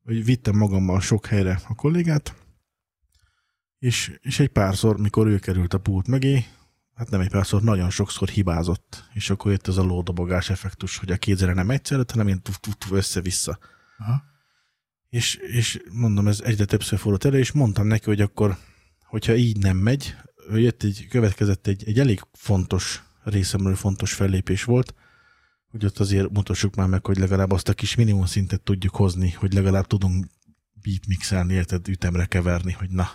[0.03, 2.35] hogy vittem magammal sok helyre a kollégát,
[3.81, 6.45] és, és egy párszor, mikor ő került a pult mögé,
[6.95, 11.11] hát nem egy párszor, nagyon sokszor hibázott, és akkor jött ez a lódobogás effektus, hogy
[11.11, 13.59] a kézre nem egyszer, hanem én tuf, tuf, tuf, össze-vissza.
[13.97, 14.23] Aha.
[15.09, 18.57] És, és mondom, ez egyre többször fordult elő, és mondtam neki, hogy akkor,
[19.03, 20.15] hogyha így nem megy,
[20.53, 24.93] jött egy, következett egy, egy elég fontos részemről fontos fellépés volt,
[25.67, 29.31] hogy ott azért mutassuk már meg, hogy legalább azt a kis minimum szintet tudjuk hozni,
[29.31, 30.25] hogy legalább tudunk
[30.73, 33.09] beatmixelni, érted, ütemre keverni, hogy na.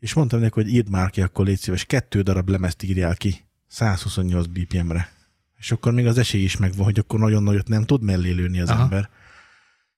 [0.00, 3.44] És mondtam neki, hogy írd már ki, akkor légy szíves, kettő darab lemezt írjál ki,
[3.66, 5.12] 128 BPM-re.
[5.56, 8.60] És akkor még az esély is megvan, hogy akkor nagyon nagyot nem tud mellé lőni
[8.60, 8.82] az Aha.
[8.82, 9.10] Ember.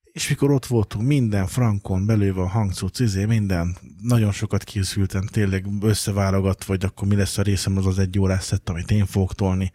[0.02, 5.66] És mikor ott voltunk, minden frankon belőve a hangcuc, izé, minden, nagyon sokat készültem, tényleg
[5.80, 9.34] összeválogat, vagy akkor mi lesz a részem az az egy órás szett, amit én fogok
[9.34, 9.72] tolni.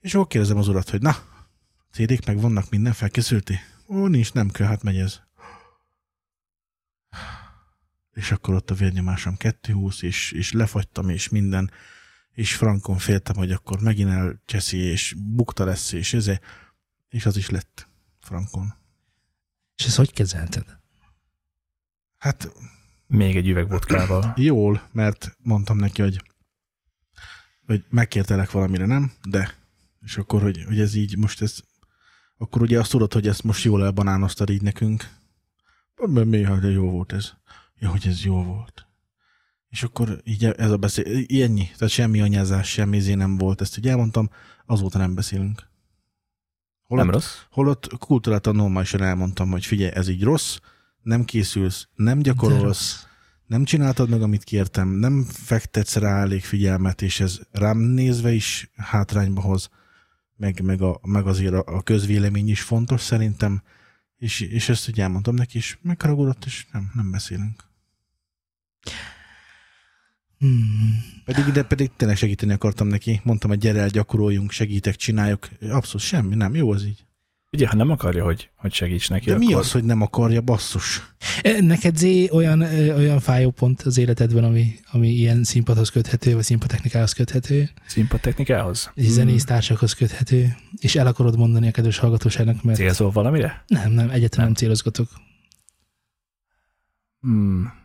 [0.00, 1.16] És akkor kérdezem az urat, hogy na,
[1.92, 3.58] CD-k meg vannak, minden felkészülti?
[3.86, 5.20] Ó, nincs, nem kell, hát megy ez.
[8.14, 11.70] És akkor ott a vérnyomásom 220, és, és lefagytam, és minden,
[12.32, 16.30] és frankon féltem, hogy akkor megint elcseszi, és bukta lesz, és ez,
[17.08, 17.88] és az is lett
[18.20, 18.74] frankon.
[19.76, 20.78] És ezt hogy kezelted?
[22.18, 22.52] Hát
[23.06, 24.32] Még egy üveg vodkával.
[24.36, 26.22] jól, mert mondtam neki, hogy,
[27.66, 29.12] hogy megkértelek valamire, nem?
[29.28, 29.54] De.
[30.00, 31.60] És akkor, hogy, hogy ez így most ez,
[32.36, 35.08] akkor ugye azt tudod, hogy ezt most jól elbanánoztad így nekünk.
[36.06, 37.32] Mi, mi, jó volt ez.
[37.84, 38.86] Ja, hogy ez jó volt.
[39.68, 41.04] És akkor így ez a beszél,
[41.42, 44.30] ennyi, tehát semmi anyázás, semmi izé nem volt, ezt így elmondtam,
[44.66, 45.68] azóta nem beszélünk.
[46.82, 47.36] Holott, Nem rossz?
[47.50, 50.58] holott kultúráltan normálisan elmondtam, hogy figyelj, ez így rossz,
[51.02, 53.06] nem készülsz, nem gyakorolsz,
[53.46, 58.70] nem csináltad meg, amit kértem, nem fektetsz rá elég figyelmet, és ez rám nézve is
[58.76, 59.70] hátrányba hoz,
[60.36, 63.62] meg, meg, a, meg azért a, a közvélemény is fontos szerintem,
[64.16, 67.72] és, és ezt ugye elmondtam neki, és megharagudott, és nem, nem beszélünk.
[70.38, 71.02] Hmm.
[71.24, 76.06] Pedig, de pedig tényleg segíteni akartam neki, mondtam, hogy gyere el, gyakoroljunk, segítek, csináljuk, abszolút
[76.06, 77.04] semmi, nem, jó az így.
[77.52, 79.46] Ugye, ha nem akarja, hogy, hogy segíts neki, De akkor...
[79.46, 81.14] mi az, hogy nem akarja, basszus?
[81.42, 86.34] E, Neked Zé olyan, ö, olyan fájó pont az életedben, ami, ami ilyen színpadhoz köthető,
[86.34, 88.90] vagy színpadtechnikához köthető, Színpadtechnikához?
[88.94, 93.64] és zenésztársakhoz köthető, és el akarod mondani a kedves hallgatóságnak, mert Célzol valamire?
[93.66, 95.08] nem, nem, egyáltalán nem célozgatok.
[97.20, 97.82] Hmm.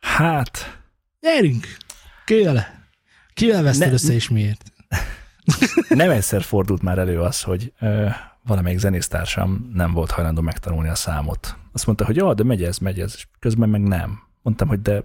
[0.00, 0.80] Hát,
[1.20, 1.66] Gyerünk!
[2.24, 2.66] Kivel?
[3.34, 4.72] Kivel veszted Ne- össze, és miért?
[5.88, 8.08] nem egyszer fordult már elő az, hogy ö,
[8.42, 11.56] valamelyik zenésztársam nem volt hajlandó megtanulni a számot.
[11.72, 14.22] Azt mondta, hogy jó, de megy ez, megy ez, és közben meg nem.
[14.42, 15.04] Mondtam, hogy de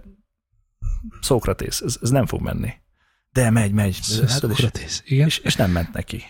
[1.20, 2.72] Szókratész, ez, ez nem fog menni.
[3.32, 3.96] De megy, megy.
[3.98, 5.26] És, Szókratész, igen.
[5.26, 6.24] és, és nem ment neki.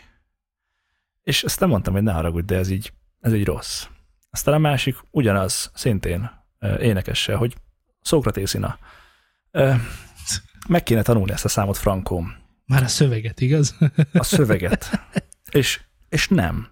[1.23, 3.87] És azt nem mondtam, hogy ne haragudj, de ez így, ez így rossz.
[4.31, 6.31] Aztán a másik ugyanaz, szintén
[6.81, 7.57] énekesse, hogy
[8.07, 8.79] Szókratészina.
[10.69, 12.35] Meg kéne tanulni ezt a számot frankóm.
[12.67, 13.77] Már a szöveget, igaz?
[14.13, 15.01] A szöveget.
[15.51, 16.69] és, és nem.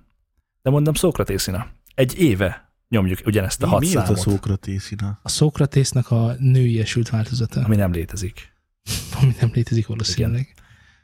[0.63, 1.67] De mondom Szókratészina.
[1.95, 5.19] Egy éve nyomjuk ugyanezt a Mi, hat mi az a számot, Szókratészina?
[5.23, 8.53] A Szókratésznak a nőiesült változata, ami nem létezik.
[9.21, 10.55] ami nem létezik valószínűleg.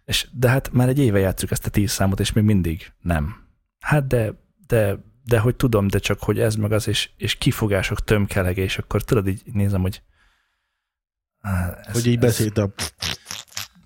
[0.05, 3.47] És, de hát már egy éve játszuk ezt a tíz számot, és még mindig nem.
[3.81, 4.35] Hát de,
[4.67, 8.79] de, de hogy tudom, de csak hogy ez meg az, és, és kifogások tömkelege, és
[8.79, 10.03] akkor tudod, így nézem, hogy
[11.41, 12.71] Á, ez, Hogy így beszélt a...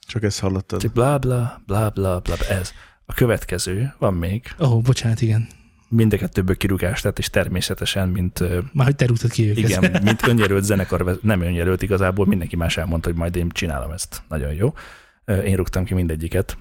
[0.06, 0.92] Csak ezt hallottad.
[0.92, 2.72] Bla bla, bla bla bla, ez.
[3.06, 5.46] A következő, van még, Ó, oh, bocsánat, igen.
[5.88, 8.38] mind a kettőből kirúgást tett, és természetesen, mint
[8.72, 9.58] Már hogy te rúgtad ki őket.
[9.58, 14.22] igen, mint önjelölt zenekar, nem önjelölt igazából, mindenki más elmondta, hogy majd én csinálom ezt.
[14.28, 14.72] Nagyon jó.
[15.44, 16.56] Én rúgtam ki mindegyiket.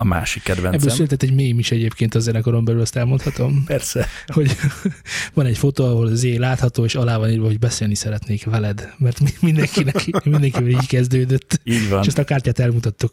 [0.00, 0.94] A másik Ebből kedvencem.
[0.94, 4.06] született egy mém is egyébként a zenekaron belül, azt elmondhatom, Persze.
[4.26, 4.56] hogy
[5.34, 9.20] van egy fotó, ahol é látható, és alá van írva, hogy beszélni szeretnék veled, mert
[9.20, 11.60] mi- mindenkinek, mindenkivel így kezdődött.
[11.64, 12.00] Így van.
[12.00, 13.10] És ezt a kártyát elmutattuk,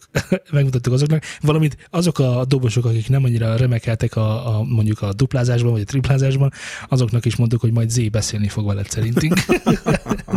[0.51, 5.71] megmutattuk azoknak, valamint azok a dobosok, akik nem annyira remekeltek a, a mondjuk a duplázásban,
[5.71, 6.51] vagy a triplázásban,
[6.87, 9.33] azoknak is mondtuk, hogy majd Zé beszélni fog veled szerintünk.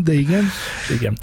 [0.03, 0.44] De igen.
[0.99, 1.18] Igen.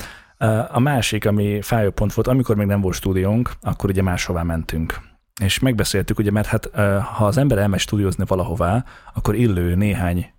[0.72, 5.14] A másik, ami fájó pont volt, amikor még nem volt stúdiónk, akkor ugye máshová mentünk.
[5.42, 6.70] És megbeszéltük, ugye, mert hát
[7.02, 10.34] ha az ember elmegy stúdiózni valahová, akkor illő néhány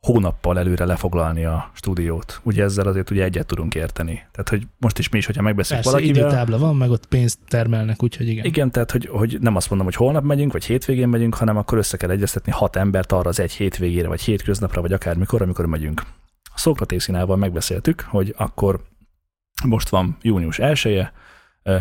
[0.00, 2.40] hónappal előre lefoglalni a stúdiót.
[2.42, 4.14] Ugye ezzel azért ugye egyet tudunk érteni.
[4.14, 6.28] Tehát, hogy most is mi is, hogyha megbeszéljük Persze, valakivel.
[6.28, 8.44] időtábla van, meg ott pénzt termelnek, úgyhogy igen.
[8.44, 11.78] Igen, tehát hogy, hogy nem azt mondom, hogy holnap megyünk, vagy hétvégén megyünk, hanem akkor
[11.78, 16.02] össze kell egyeztetni hat embert arra az egy hétvégére, vagy hétköznapra, vagy akármikor, amikor megyünk.
[16.54, 18.80] A Szókratészinával megbeszéltük, hogy akkor
[19.64, 21.08] most van június 1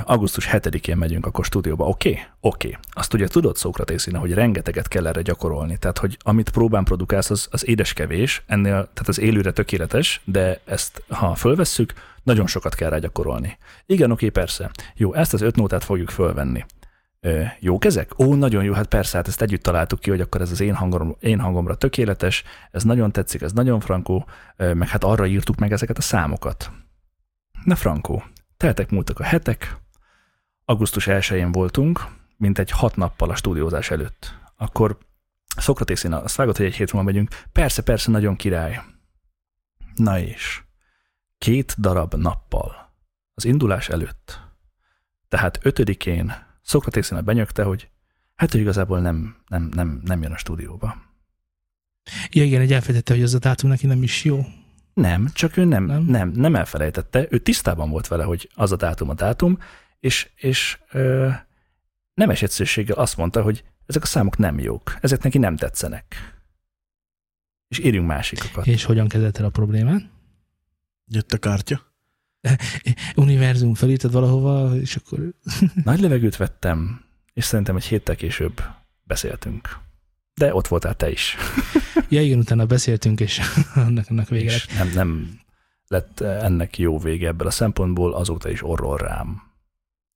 [0.05, 1.87] augusztus 7-én megyünk akkor stúdióba.
[1.87, 2.09] Oké?
[2.09, 2.23] Okay?
[2.39, 2.67] Oké.
[2.67, 2.79] Okay.
[2.91, 5.77] Azt ugye tudod, Szókratészina, hogy rengeteget kell erre gyakorolni.
[5.77, 7.93] Tehát, hogy amit próbán produkálsz, az, az édes
[8.45, 13.57] ennél, tehát az élőre tökéletes, de ezt, ha fölvesszük, nagyon sokat kell rá gyakorolni.
[13.85, 14.71] Igen, oké, persze.
[14.95, 16.65] Jó, ezt az öt nótát fogjuk fölvenni.
[17.19, 18.19] Ö, jók ezek?
[18.19, 20.75] Ó, nagyon jó, hát persze, hát ezt együtt találtuk ki, hogy akkor ez az én,
[20.75, 24.25] hangom, én hangomra tökéletes, ez nagyon tetszik, ez nagyon frankó,
[24.57, 26.71] meg hát arra írtuk meg ezeket a számokat.
[27.63, 28.23] Na frankó,
[28.57, 29.77] teltek múltak a hetek,
[30.65, 32.05] augusztus 1-én voltunk,
[32.37, 34.33] mint egy hat nappal a stúdiózás előtt.
[34.55, 34.97] Akkor
[35.57, 37.29] Szokratészin azt vágott, hogy egy hét múlva megyünk.
[37.51, 38.81] Persze, persze, nagyon király.
[39.95, 40.61] Na és
[41.37, 42.93] két darab nappal
[43.33, 44.39] az indulás előtt,
[45.29, 47.89] tehát ötödikén Szokratészina benyögte, hogy
[48.35, 50.97] hát ő igazából nem, nem, nem, nem jön a stúdióba.
[52.29, 54.45] Ja, igen, egy elfelejtette, hogy az a dátum neki nem is jó.
[54.97, 56.03] Nem, csak ő nem, Nem?
[56.03, 59.57] nem, nem, elfelejtette, ő tisztában volt vele, hogy az a dátum a dátum,
[59.99, 61.29] és, és ö,
[62.13, 66.35] nemes egyszerűséggel azt mondta, hogy ezek a számok nem jók, ezek neki nem tetszenek.
[67.67, 68.67] És írjunk másikokat.
[68.67, 70.09] És hogyan kezelte a problémát?
[71.05, 71.81] Jött a kártya.
[73.15, 75.33] Univerzum felírtad valahova, és akkor
[75.83, 78.61] Nagy levegőt vettem, és szerintem egy héttel később
[79.03, 79.85] beszéltünk.
[80.37, 81.35] De ott voltál te is.
[82.09, 83.41] ja igen, utána beszéltünk, és
[83.75, 85.39] annak, annak vége és nem, nem
[85.87, 89.41] lett ennek jó vége ebből a szempontból, azóta is orrol rám.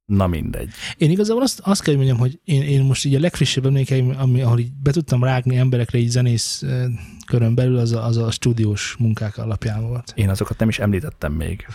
[0.05, 0.69] Na mindegy.
[0.97, 4.15] Én igazából azt, azt kell, hogy mondjam, hogy én, én most így a legfrissebb emlékeim,
[4.17, 6.85] ami, ahol így be tudtam rágni emberekre így zenész eh,
[7.25, 10.13] körön belül, az a, az a stúdiós munkák alapján volt.
[10.15, 11.67] Én azokat nem is említettem még.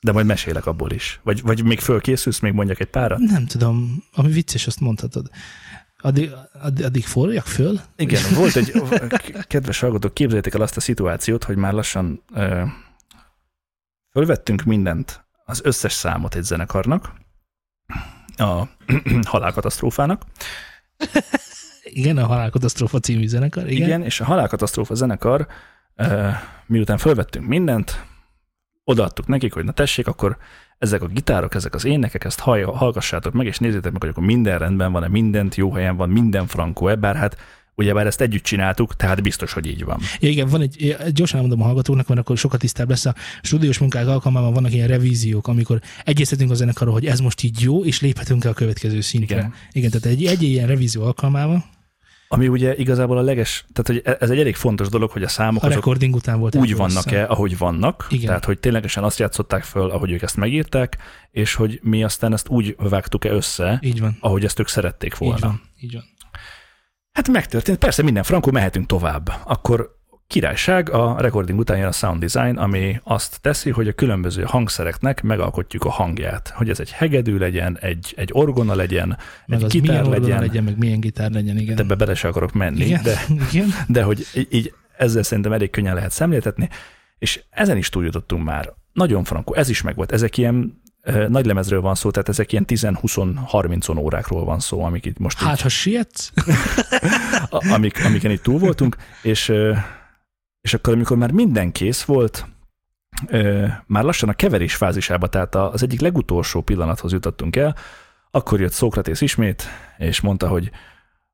[0.00, 1.20] De majd mesélek abból is.
[1.22, 3.18] Vagy, vagy még fölkészülsz, még mondjak egy párat?
[3.18, 5.30] Nem tudom, ami vicces, azt mondhatod.
[6.04, 6.30] Addig,
[6.62, 7.80] addig, addig forruljak föl?
[7.96, 8.72] Igen, volt egy,
[9.46, 12.62] kedves hallgatók, képzeljétek el azt a szituációt, hogy már lassan ö,
[14.10, 17.12] fölvettünk mindent, az összes számot egy zenekarnak,
[18.36, 18.62] a
[19.32, 20.22] halálkatasztrófának,
[21.82, 23.70] Igen, a Halálkatasztrófa című zenekar.
[23.70, 23.86] Igen.
[23.86, 25.46] Igen, és a Halálkatasztrófa zenekar,
[25.96, 26.32] uh,
[26.66, 28.04] miután fölvettünk mindent,
[28.84, 30.36] odaadtuk nekik, hogy na tessék, akkor
[30.84, 34.24] ezek a gitárok, ezek az énekek, ezt hall, hallgassátok meg, és nézzétek meg, hogy akkor
[34.24, 37.36] minden rendben van-e, mindent jó helyen van, minden frankó-e, bár hát
[37.74, 40.00] ugyebár ezt együtt csináltuk, tehát biztos, hogy így van.
[40.20, 43.78] Ja, igen, van egy, gyorsan elmondom a hallgatóknak, mert akkor sokat tisztább lesz a stúdiós
[43.78, 48.00] munkák alkalmával vannak ilyen revíziók, amikor egyeztetünk a zenekarról, hogy ez most így jó, és
[48.00, 49.36] léphetünk el a következő szintre.
[49.36, 49.46] Igen.
[49.46, 51.64] Igen, igen tehát egy, egy ilyen revízió alkalmával,
[52.34, 55.62] Ami ugye igazából a leges, tehát hogy ez egy elég fontos dolog, hogy a számok
[55.62, 56.54] a azok után volt.
[56.54, 58.26] úgy vannak-e, ahogy vannak, Igen.
[58.26, 60.96] tehát hogy ténylegesen azt játszották föl, ahogy ők ezt megírták,
[61.30, 64.16] és hogy mi aztán ezt úgy vágtuk-e össze, Így van.
[64.20, 65.36] ahogy ezt ők szerették volna.
[65.36, 65.60] Így van.
[65.80, 66.04] Így van.
[67.12, 69.32] Hát megtörtént, persze minden frankó, mehetünk tovább.
[69.44, 69.93] Akkor
[70.26, 75.22] királyság, a recording után jön a sound design, ami azt teszi, hogy a különböző hangszereknek
[75.22, 76.52] megalkotjuk a hangját.
[76.54, 80.78] Hogy ez egy hegedű legyen, egy, egy orgona legyen, Meg egy gitár legyen, legyen, meg
[80.78, 81.78] milyen gitár legyen, igen.
[81.78, 83.02] ebbe bele se akarok menni, igen.
[83.02, 83.68] de, igen.
[83.88, 86.68] de hogy így- ezzel szerintem elég könnyen lehet szemléltetni,
[87.18, 88.72] és ezen is túljutottunk már.
[88.92, 90.12] nagyon frankó, ez is megvolt.
[90.12, 90.82] Ezek ilyen
[91.28, 95.54] nagy lemezről van szó, tehát ezek ilyen 10-20-30 órákról van szó, amik itt most Hát,
[95.54, 96.32] így, ha sietsz,
[97.74, 99.52] amik, amiken itt túl voltunk, és,
[100.64, 102.46] és akkor, amikor már minden kész volt,
[103.26, 107.76] ö, már lassan a keverés fázisába, tehát az egyik legutolsó pillanathoz jutottunk el,
[108.30, 109.66] akkor jött Szókratész ismét,
[109.98, 110.70] és mondta, hogy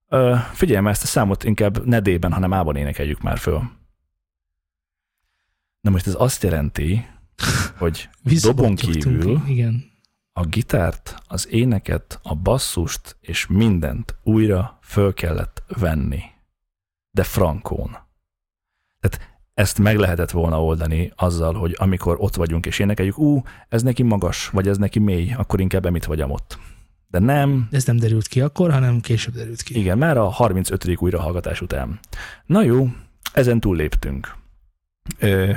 [0.09, 3.62] ö, figyelj már ezt a számot inkább ne D-ben, hanem A-ban énekeljük már föl.
[5.81, 7.07] Na most ez azt jelenti,
[7.78, 8.09] hogy
[8.43, 9.43] dobon kívül.
[9.47, 9.85] Igen.
[10.33, 16.22] a gitárt, az éneket, a basszust és mindent újra föl kellett venni.
[17.11, 18.09] De frankón.
[19.01, 23.83] Tehát ezt meg lehetett volna oldani azzal, hogy amikor ott vagyunk és énekeljük, ú, ez
[23.83, 26.59] neki magas, vagy ez neki mély, akkor inkább emit vagyam ott.
[27.09, 29.79] De nem, Ez nem derült ki akkor, hanem később derült ki.
[29.79, 30.97] igen, már a 35.
[30.97, 31.99] újrahallgatás után.
[32.47, 32.89] Na jó,
[33.33, 34.35] ezen túl léptünk.
[35.19, 35.53] Ö,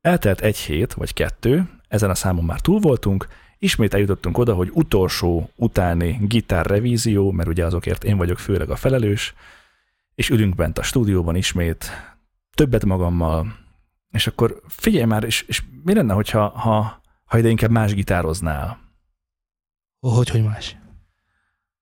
[0.00, 3.28] eltelt egy hét, vagy kettő, ezen a számon már túl voltunk,
[3.58, 9.34] ismét eljutottunk oda, hogy utolsó utáni gitárrevízió, mert ugye azokért én vagyok főleg a felelős,
[10.14, 11.90] és ülünk bent a stúdióban ismét,
[12.58, 13.54] többet magammal,
[14.10, 18.78] és akkor figyelj már, és, és mi lenne, hogyha ha, ha ide inkább más gitároznál?
[20.00, 20.76] Hogy, hogy más?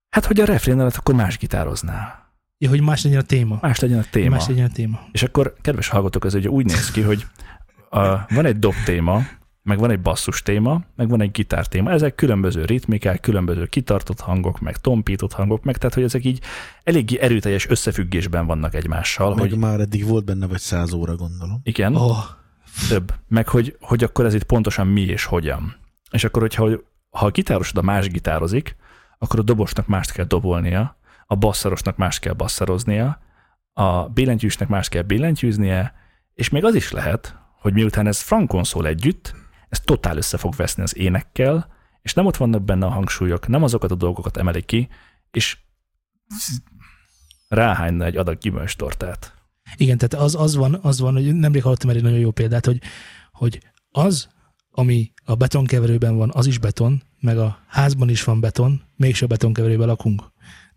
[0.09, 2.35] Hát, hogy a refrén alatt akkor más gitároznál.
[2.57, 3.57] Ja, hogy más legyen a téma.
[3.61, 4.29] Más legyen a téma.
[4.29, 4.99] Más legyen a téma.
[5.11, 7.25] És akkor, kedves hallgatók, ez ugye úgy néz ki, hogy
[7.89, 9.21] a, van egy dob téma,
[9.67, 11.91] meg van egy basszus téma, meg van egy gitár téma.
[11.91, 16.39] Ezek különböző ritmikák, különböző kitartott hangok, meg tompított hangok, meg tehát, hogy ezek így
[16.83, 21.59] eléggé erőteljes összefüggésben vannak egymással, Meg hogy már eddig volt benne vagy száz óra, gondolom.
[21.63, 22.17] igen, Oh,
[22.89, 23.13] több.
[23.27, 25.75] Meg hogy, hogy akkor ez itt pontosan mi és hogyan.
[26.11, 28.75] És akkor, hogyha hogy ha a gitárosod a más gitározik,
[29.17, 33.19] akkor a dobosnak mást kell dobolnia, a basszarosnak más kell basszaroznia,
[33.73, 35.93] a billentyűsnek más kell billentyűznie,
[36.33, 39.35] és még az is lehet, hogy miután ez frankon szól együtt,
[39.69, 43.63] ez totál össze fog veszni az énekkel, és nem ott vannak benne a hangsúlyok, nem
[43.63, 44.87] azokat a dolgokat emelik ki,
[45.31, 45.57] és
[47.47, 49.33] ráhányna egy adag gyümölcstortát.
[49.77, 52.81] igen, tehát az, az, van, az van, hogy nemrég hallottam egy nagyon jó példát, hogy,
[53.31, 53.59] hogy
[53.91, 54.27] az,
[54.71, 59.27] ami a betonkeverőben van, az is beton, meg a házban is van beton, mégse a
[59.27, 60.23] betonkeverőben lakunk.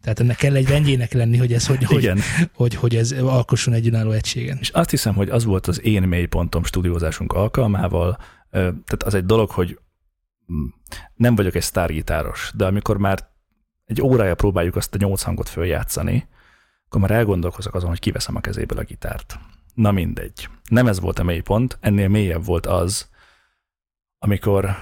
[0.01, 2.19] Tehát ennek kell egy rendjének lenni, hogy ez, hogy, hogy, Igen.
[2.55, 4.59] hogy, hogy ez alkosson egy önálló egységen.
[4.61, 8.19] És azt hiszem, hogy az volt az én mélypontom stúdiózásunk alkalmával.
[8.51, 9.79] Tehát az egy dolog, hogy
[11.15, 13.29] nem vagyok egy sztárgitáros, de amikor már
[13.85, 16.29] egy órája próbáljuk azt a nyolc hangot följátszani,
[16.87, 19.39] akkor már elgondolkozok azon, hogy kiveszem a kezéből a gitárt.
[19.75, 20.49] Na mindegy.
[20.69, 23.09] Nem ez volt a mélypont, ennél mélyebb volt az,
[24.19, 24.77] amikor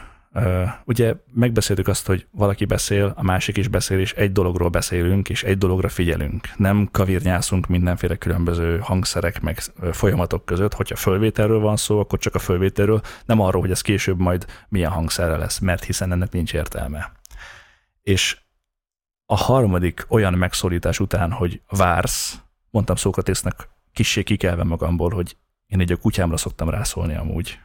[0.85, 5.43] ugye megbeszéltük azt, hogy valaki beszél, a másik is beszél, és egy dologról beszélünk, és
[5.43, 6.49] egy dologra figyelünk.
[6.57, 9.59] Nem kavírnyászunk mindenféle különböző hangszerek meg
[9.93, 10.75] folyamatok között.
[10.75, 14.91] Hogyha fölvételről van szó, akkor csak a fölvételről, nem arról, hogy ez később majd milyen
[14.91, 17.13] hangszerre lesz, mert hiszen ennek nincs értelme.
[18.03, 18.39] És
[19.27, 25.93] a harmadik olyan megszólítás után, hogy vársz, mondtam Szókratésznek kissé kikelve magamból, hogy én egy
[25.93, 27.59] a kutyámra szoktam rászólni amúgy.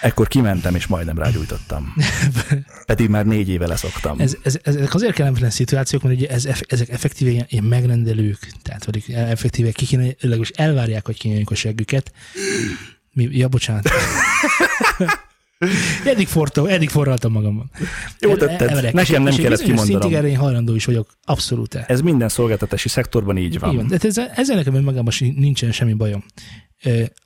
[0.00, 1.94] Ekkor kimentem, és majdnem rágyújtottam.
[2.86, 4.20] Pedig már négy éve leszoktam.
[4.20, 8.84] Ez, ez, ezek azért kellemetlen szituációk, mert ugye ez, ezek effektíve ilyen, ilyen megrendelők, tehát
[8.84, 12.12] vagy effektíve ki kéne, legalábbis elvárják, hogy kinyomjuk a seggüket.
[13.12, 13.90] Mi, ja, bocsánat.
[16.04, 17.70] eddig, fortam, eddig forraltam magamban.
[18.20, 18.92] Jó tetted, Emelek.
[18.92, 20.00] nekem És- nem és kellett kimondanom.
[20.00, 21.74] Szintig erre én hajlandó is vagyok, abszolút.
[21.74, 21.84] -e.
[21.88, 23.70] Ez minden szolgáltatási szektorban így van.
[23.70, 23.86] Így van.
[23.86, 26.24] De ezzel, ezzel nekem önmagában nincsen semmi bajom.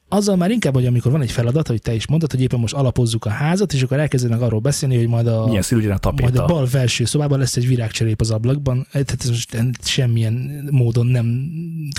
[0.09, 2.75] Azzal már inkább, hogy amikor van egy feladat, hogy te is mondtad, hogy éppen most
[2.75, 6.37] alapozzuk a házat, és akkor elkezdenek arról beszélni, hogy majd a, Milyen színű a majd
[6.37, 8.87] a bal felső szobában lesz egy virágcserép az ablakban.
[8.91, 11.51] Tehát ez most semmilyen módon nem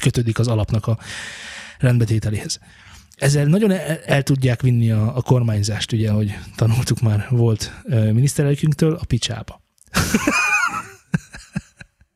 [0.02, 0.98] kötődik az alapnak a
[1.80, 2.60] rendbetételéhez.
[3.16, 8.94] Ezzel nagyon el, el tudják vinni a, a kormányzást, ugye, hogy tanultuk már, volt miniszterelnökünktől
[8.94, 9.62] a picsába.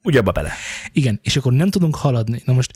[0.03, 0.51] Ugye abba bele.
[0.91, 2.41] Igen, és akkor nem tudunk haladni.
[2.45, 2.71] Na most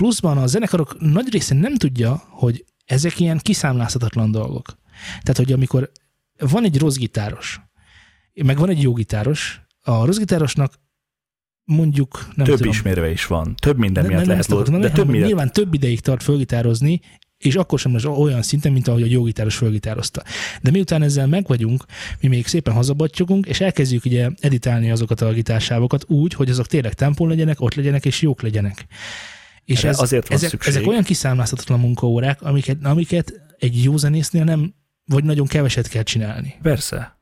[0.00, 4.78] pluszban a zenekarok nagy része nem tudja, hogy ezek ilyen kiszámlázhatatlan dolgok.
[5.22, 5.90] Tehát, hogy amikor
[6.38, 7.60] van egy rossz gitáros,
[8.44, 10.72] meg van egy jó gitáros, a rossz gitárosnak
[11.64, 13.54] mondjuk nem Több tudom, ismérve is van.
[13.54, 15.26] Több minden miatt lehet, ezt akartam de több miatt.
[15.26, 17.00] nyilván több ideig tart fölgitározni,
[17.38, 20.22] és akkor sem lesz olyan szinten, mint ahogy a jó gitáros fölgitározta.
[20.62, 21.84] De miután ezzel megvagyunk,
[22.20, 26.94] mi még szépen hazabattyogunk, és elkezdjük ugye editálni azokat a gitársávokat úgy, hogy azok tényleg
[26.94, 28.86] tempón legyenek, ott legyenek, és jók legyenek.
[29.70, 30.74] És ez, azért van ezek, szükség.
[30.74, 36.54] ezek olyan kiszámlázhatatlan munkaórák, amiket, amiket egy jó zenésznél nem, vagy nagyon keveset kell csinálni.
[36.62, 37.18] Persze.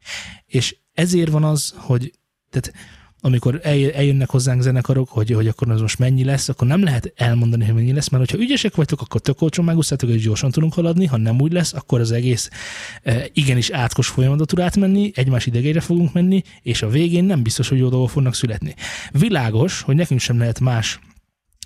[0.47, 2.13] És ezért van az, hogy
[2.51, 2.73] tehát
[3.21, 7.13] amikor el- eljönnek hozzánk zenekarok, hogy, hogy akkor az most mennyi lesz, akkor nem lehet
[7.17, 10.75] elmondani, hogy mennyi lesz, mert hogyha ügyesek vagytok, akkor tök olcsón megúsztátok, és gyorsan tudunk
[10.75, 12.51] haladni, ha nem úgy lesz, akkor az egész
[13.03, 17.69] e, igenis átkos folyamatot tud átmenni, egymás idegére fogunk menni, és a végén nem biztos,
[17.69, 18.75] hogy jó dolgok fognak születni.
[19.11, 20.99] Világos, hogy nekünk sem lehet más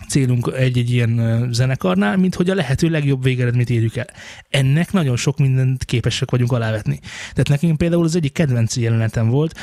[0.08, 4.06] célunk egy-egy ilyen zenekarnál, mint hogy a lehető legjobb végeredményt érjük el.
[4.48, 7.00] Ennek nagyon sok mindent képesek vagyunk alávetni.
[7.20, 9.58] Tehát nekünk például az egyik kedvenc jelenetem volt,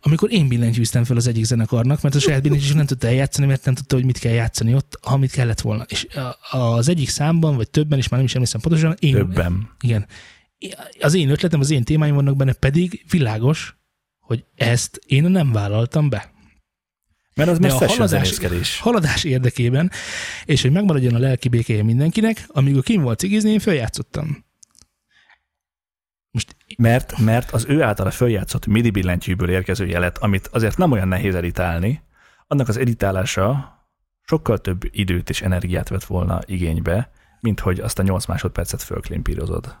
[0.00, 3.64] amikor én billentyűztem fel az egyik zenekarnak, mert a saját billentyűs nem tudta eljátszani, mert
[3.64, 5.84] nem tudta, hogy mit kell játszani ott, amit kellett volna.
[5.88, 6.06] És
[6.50, 9.70] az egyik számban, vagy többen, és már nem is emlékszem pontosan, én, Többen.
[9.80, 10.06] igen,
[11.00, 13.76] az én ötletem, az én témáim vannak benne, pedig világos,
[14.20, 16.34] hogy ezt én nem vállaltam be.
[17.36, 19.90] Mert az De a haladás, haladás érdekében,
[20.44, 24.44] és hogy megmaradjon a lelki békéje mindenkinek, amíg a kim volt cigizni, én feljátszottam.
[26.30, 31.08] Most Mert, mert az ő általa följátszott MIDI billentyűből érkező jelet, amit azért nem olyan
[31.08, 32.02] nehéz editálni,
[32.46, 33.76] annak az editálása
[34.22, 37.10] sokkal több időt és energiát vett volna igénybe,
[37.40, 39.78] mint hogy azt a 8 másodpercet fölklimpírozod.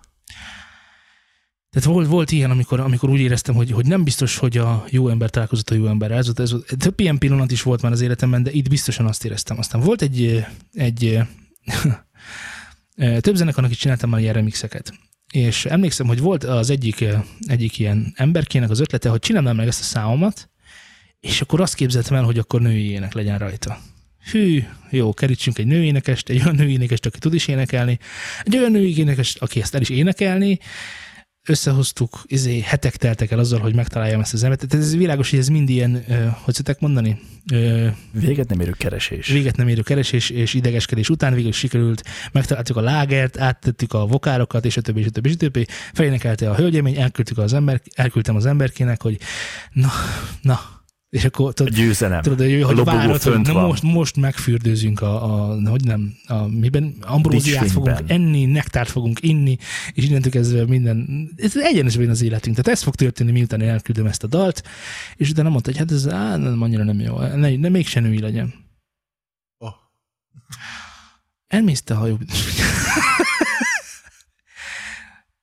[1.76, 5.08] Tehát volt, volt ilyen, amikor, amikor úgy éreztem, hogy, hogy nem biztos, hogy a jó
[5.08, 6.18] ember találkozott a jó emberrel.
[6.18, 9.58] Ez, ez, több ilyen pillanat is volt már az életemben, de itt biztosan azt éreztem.
[9.58, 11.18] Aztán volt egy, egy
[13.20, 14.92] több zenekarnak is csináltam már ilyen remixeket.
[15.32, 17.04] És emlékszem, hogy volt az egyik,
[17.46, 20.50] egyik ilyen emberkének az ötlete, hogy csinálnám meg ezt a számomat,
[21.20, 23.78] és akkor azt képzeltem el, hogy akkor női ének legyen rajta.
[24.30, 27.98] Hű, jó, kerítsünk egy nőénekest, egy olyan nőénekest, aki tud is énekelni,
[28.42, 30.58] egy olyan női énekest, aki ezt el is énekelni,
[31.46, 34.68] összehoztuk, izé, hetek teltek el azzal, hogy megtaláljam ezt az embert.
[34.68, 36.04] Tehát ez világos, hogy ez mind ilyen,
[36.44, 37.20] hogy szokták mondani,
[38.10, 39.28] Véget nem érő keresés.
[39.28, 44.64] véget nem érő keresés és idegeskedés után végül sikerült, megtaláltuk a lágert, áttettük a vokárokat,
[44.64, 45.66] és a többi, és a többi, és a többi.
[45.92, 49.18] Felénekelte a hölgyemény, elküldtük az ember, elküldtem az emberkének, hogy
[49.72, 49.90] na,
[50.42, 50.75] na,
[51.16, 52.22] és akkor A tudod, győzelem.
[52.22, 53.66] tudod hogy, a hogy várod, hogy na van.
[53.66, 59.56] most, most megfürdőzünk a, a, hogy nem, a, miben, ambróziát fogunk enni, nektárt fogunk inni,
[59.92, 62.56] és innentől kezdve minden, ez egyenesben az életünk.
[62.56, 64.62] Tehát ez fog történni, miután én elküldöm ezt a dalt,
[65.16, 68.20] és utána mondta, hogy hát ez á, nem, annyira nem jó, ne, ne mégsem női
[68.20, 68.54] legyen.
[69.58, 69.72] Oh.
[71.46, 72.18] Elmész te a hajó.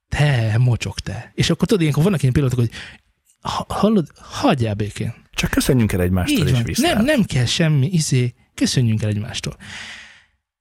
[0.09, 1.31] te, mocsok te.
[1.35, 2.71] És akkor tudod, ilyenkor vannak ilyen pillanatok, hogy
[3.41, 5.13] ha- hallod, hagyjál békén.
[5.33, 6.63] Csak köszönjünk el egymástól Így és van.
[6.63, 6.93] vissza.
[6.93, 9.55] Nem, nem kell semmi, izé, köszönjünk el egymástól.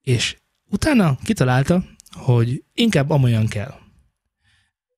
[0.03, 0.37] És
[0.70, 3.75] utána kitalálta, hogy inkább amolyan kell.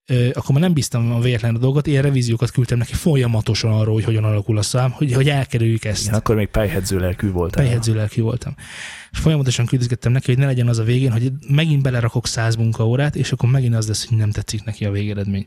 [0.07, 3.95] Ö, akkor már nem bíztam a véletlen a dolgot, ilyen revíziókat küldtem neki folyamatosan arról,
[3.95, 6.03] hogy hogyan alakul a szám, hogy, hogy elkerüljük ezt.
[6.03, 7.65] Igen, akkor még pejhedző lelkű voltál.
[7.65, 8.55] Fejhedző lelkű voltam.
[9.11, 13.17] És folyamatosan küldözgettem neki, hogy ne legyen az a végén, hogy megint belerakok száz munkaórát,
[13.17, 15.47] és akkor megint az lesz, hogy nem tetszik neki a végeredmény.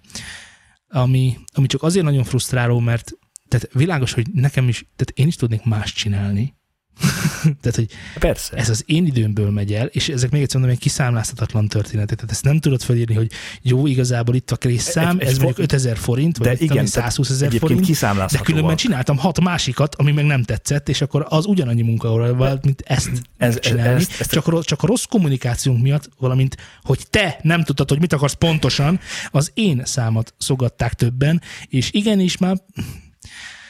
[0.89, 3.11] Ami, ami csak azért nagyon frusztráló, mert
[3.47, 6.55] tehát világos, hogy nekem is, tehát én is tudnék más csinálni.
[7.61, 7.87] tehát, hogy
[8.19, 8.57] Persze.
[8.57, 12.15] ez az én időmből megy el, és ezek még egyszer mondom, egy kiszámlázhatatlan történetek.
[12.15, 13.31] Tehát ezt nem tudod felírni, hogy
[13.61, 17.11] jó, igazából itt a készszám, ez fo- mondjuk 5000 forint, vagy de igen, én, tehát
[17.11, 17.99] 120 ezer forint.
[18.31, 22.81] De különben csináltam hat másikat, ami meg nem tetszett, és akkor az ugyanannyi munkaórával, mint
[22.85, 23.93] ezt Ez- ez, csinálni.
[23.93, 27.63] ez- Ez, ez, csak, a, rossz- csak a rossz kommunikációnk miatt, valamint, hogy te nem
[27.63, 28.99] tudtad, hogy mit akarsz pontosan,
[29.31, 32.57] az én számat szogatták többen, és igenis már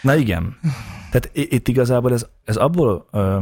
[0.01, 0.57] Na igen.
[1.11, 3.39] Tehát itt igazából ez, ez abból ö,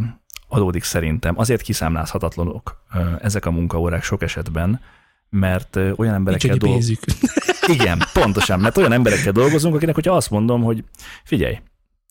[0.48, 4.82] adódik szerintem, azért kiszámlázhatatlanok ö, ezek a munkaórák sok esetben,
[5.30, 7.00] mert ö, olyan emberekkel dolgozunk.
[7.80, 10.84] Igen, pontosan, mert olyan emberekkel dolgozunk, akinek, hogyha azt mondom, hogy
[11.24, 11.60] figyelj,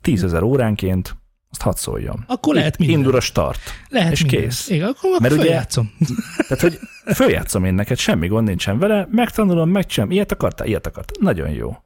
[0.00, 1.16] tízezer óránként,
[1.50, 2.24] azt hadd szóljam.
[2.26, 2.96] Akkor lehet minden.
[2.98, 3.58] Indul a start.
[3.88, 4.40] Lehet és minden.
[4.40, 4.68] kész.
[4.68, 5.92] Igen, akkor, akkor Mert ugye- följátszom.
[6.48, 6.78] Tehát, hogy
[7.14, 11.16] följátszom én neked, semmi gond nincsen vele, megtanulom, megcsinálom, ilyet akartál, ilyet akartál.
[11.20, 11.76] Nagyon jó.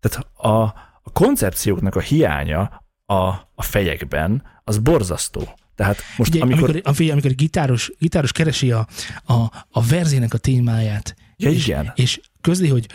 [0.00, 0.74] Tehát a
[1.16, 3.14] koncepcióknak a hiánya a,
[3.54, 5.58] a fejekben, az borzasztó.
[5.74, 6.62] Tehát most Ugye, amikor...
[6.62, 8.86] amikor, amikor, amikor egy gitáros, gitáros keresi a,
[9.24, 9.34] a,
[9.70, 11.92] a verzének a témáját, Ja, és, igen.
[11.94, 12.86] és közli, hogy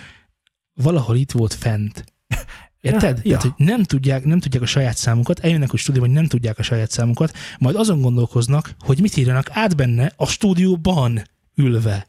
[0.74, 2.03] valahol itt volt fent.
[2.82, 3.17] Érted?
[3.17, 3.38] Ja, ja.
[3.38, 6.59] Tehát, hogy nem tudják, nem tudják a saját számukat, eljönnek a stúdióba, hogy nem tudják
[6.59, 11.22] a saját számukat, majd azon gondolkoznak, hogy mit írjanak át benne a stúdióban
[11.55, 12.07] ülve.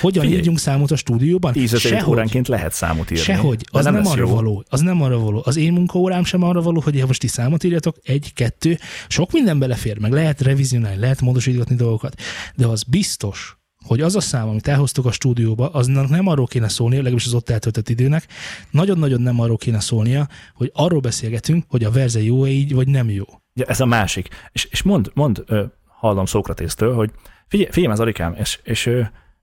[0.00, 1.52] Hogyan Figyelj, írjunk számot a stúdióban?
[1.52, 2.12] 10 ezer Sehogy.
[2.12, 3.24] óránként lehet számot írni.
[3.24, 4.34] Sehogy, az nem, nem arra jó.
[4.34, 4.64] való.
[4.68, 5.42] Az nem arra való.
[5.44, 8.78] Az én munkaórám sem arra való, hogy ha most ti számot írjatok, egy, kettő,
[9.08, 12.14] sok minden belefér, meg lehet revizionálni, lehet módosítgatni dolgokat,
[12.54, 16.68] de az biztos, hogy az a szám, amit elhoztuk a stúdióba, aznak nem arról kéne
[16.68, 18.26] szólnia, legalábbis az ott eltöltött időnek,
[18.70, 23.10] nagyon-nagyon nem arról kéne szólnia, hogy arról beszélgetünk, hogy a verze jó így, vagy nem
[23.10, 23.24] jó.
[23.54, 24.28] Ja, ez a másik.
[24.52, 25.44] És, és mond, mond
[25.86, 27.10] hallom Szókratésztől, hogy
[27.48, 28.90] figyelj, figyelj az Arikám, és, és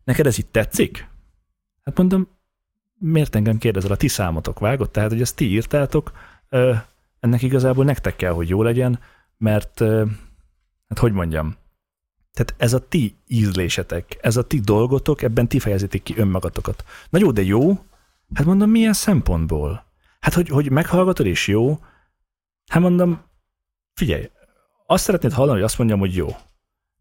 [0.08, 1.08] neked ez itt tetszik?
[1.84, 2.28] Hát mondom,
[2.98, 6.12] miért engem kérdezel, a ti számotok vágott, tehát hogy ezt ti írtátok,
[7.20, 9.00] ennek igazából nektek kell, hogy jó legyen,
[9.38, 9.80] mert,
[10.88, 11.56] hát hogy mondjam,
[12.34, 16.84] tehát ez a ti ízlésetek, ez a ti dolgotok, ebben ti fejezitek ki önmagatokat.
[17.10, 17.70] Na jó, de jó?
[18.34, 19.86] Hát mondom, milyen szempontból?
[20.20, 21.80] Hát, hogy, hogy meghallgatod és jó?
[22.68, 23.22] Hát mondom,
[23.94, 24.30] figyelj,
[24.86, 26.28] azt szeretnéd hallani, hogy azt mondjam, hogy jó.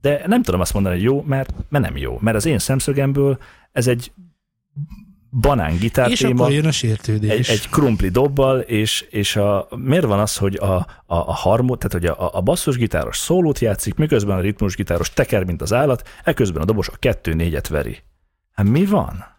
[0.01, 2.19] De nem tudom azt mondani, hogy jó, mert, mert nem jó.
[2.21, 3.39] Mert az én szemszögemből
[3.73, 4.13] ez egy
[5.31, 7.31] banán gitár És téma, akkor jön a sértődés.
[7.31, 11.77] egy, egy krumpli dobbal, és, és a, miért van az, hogy a, a, a harmó,
[11.77, 16.63] tehát hogy a, a basszusgitáros szólót játszik, miközben a ritmusgitáros teker, mint az állat, eközben
[16.63, 17.99] a dobos a kettő-négyet veri.
[18.53, 19.36] Hát mi van?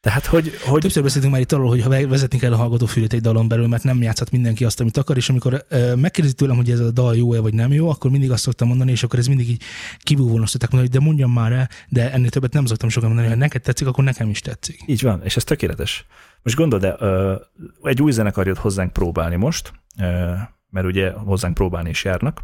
[0.00, 3.20] Tehát, hogy, hogy Többször beszéltünk már itt arról, hogy ha vezetni kell a hallgatófülét egy
[3.20, 6.70] dalon belül, mert nem játszhat mindenki azt, amit akar, és amikor ö, megkérdezik tőlem, hogy
[6.70, 9.26] ez a dal jó-e vagy nem jó, akkor mindig azt szoktam mondani, és akkor ez
[9.26, 9.62] mindig így
[9.98, 13.08] kibúvóan azt szokták mondani, hogy de mondjam már el, de ennél többet nem szoktam sokan
[13.08, 14.82] mondani, ha neked tetszik, akkor nekem is tetszik.
[14.86, 16.06] Így van, és ez tökéletes.
[16.42, 17.34] Most gondold, de ö,
[17.82, 20.32] egy új zenekar jött hozzánk próbálni most, ö,
[20.70, 22.40] mert ugye hozzánk próbálni is járnak,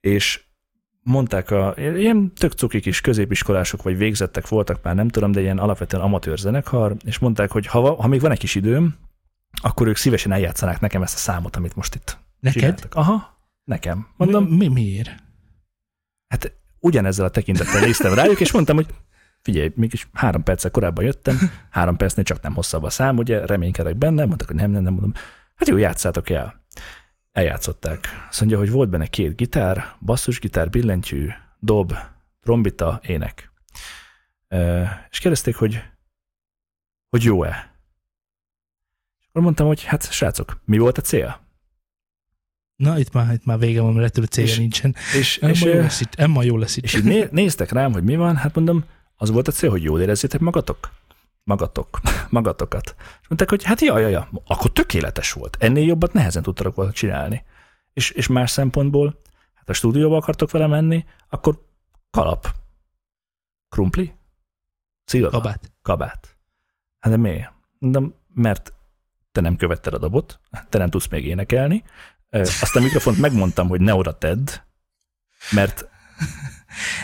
[0.00, 0.44] és
[1.04, 5.58] mondták, a, ilyen tök cuki kis középiskolások vagy végzettek voltak már, nem tudom, de ilyen
[5.58, 8.94] alapvetően amatőr zenekar, és mondták, hogy ha, ha még van egy kis időm,
[9.62, 12.60] akkor ők szívesen eljátszanák nekem ezt a számot, amit most itt Neked?
[12.60, 12.94] csináltak.
[12.94, 14.06] Aha, nekem.
[14.16, 15.22] Mondom, mi, mi, miért?
[16.28, 18.86] hát ugyanezzel a tekintettel néztem rájuk, és mondtam, hogy
[19.42, 21.38] figyelj, mégis három perccel korábban jöttem,
[21.70, 24.92] három percnél csak nem hosszabb a szám, ugye, reménykedek benne, mondtak, hogy nem, nem, nem,
[24.92, 25.12] mondom,
[25.54, 26.63] hát jó, játszátok el.
[27.34, 28.08] Eljátszották.
[28.28, 31.28] Azt mondja, hogy volt benne két gitár, basszusgitár, billentyű,
[31.58, 31.94] dob,
[32.42, 33.52] trombita, ének.
[35.10, 35.82] És kérdezték, hogy,
[37.08, 37.74] hogy jó-e.
[39.20, 41.40] És akkor mondtam, hogy hát srácok, mi volt a cél?
[42.76, 44.94] Na, itt már, itt már vége van, mert ettől célja És- nincsen.
[45.18, 46.14] És, Emma és, jó lesz itt.
[46.14, 46.84] Emma jó lesz itt.
[46.84, 48.84] És így néztek rám, hogy mi van, hát mondom,
[49.16, 50.90] az volt a cél, hogy jól érezzétek magatok?
[51.44, 52.94] Magatok, magatokat.
[52.98, 55.56] És mondták, hogy hát jaj, jaj, jaj, akkor tökéletes volt.
[55.60, 57.44] Ennél jobbat nehezen tudtak volna csinálni.
[57.92, 59.20] És, és más szempontból,
[59.54, 61.66] hát a stúdióba akartok vele menni, akkor
[62.10, 62.54] kalap.
[63.68, 64.14] Krumpli?
[65.04, 65.30] Szilva?
[65.30, 65.72] Kabát.
[65.82, 66.36] Kabát.
[66.98, 67.52] Hát de miért?
[67.78, 68.72] Mondom, mert
[69.32, 71.84] te nem követted a dobot, te nem tudsz még énekelni,
[72.34, 74.48] azt a mikrofont megmondtam, hogy ne oda tedd,
[75.50, 75.88] mert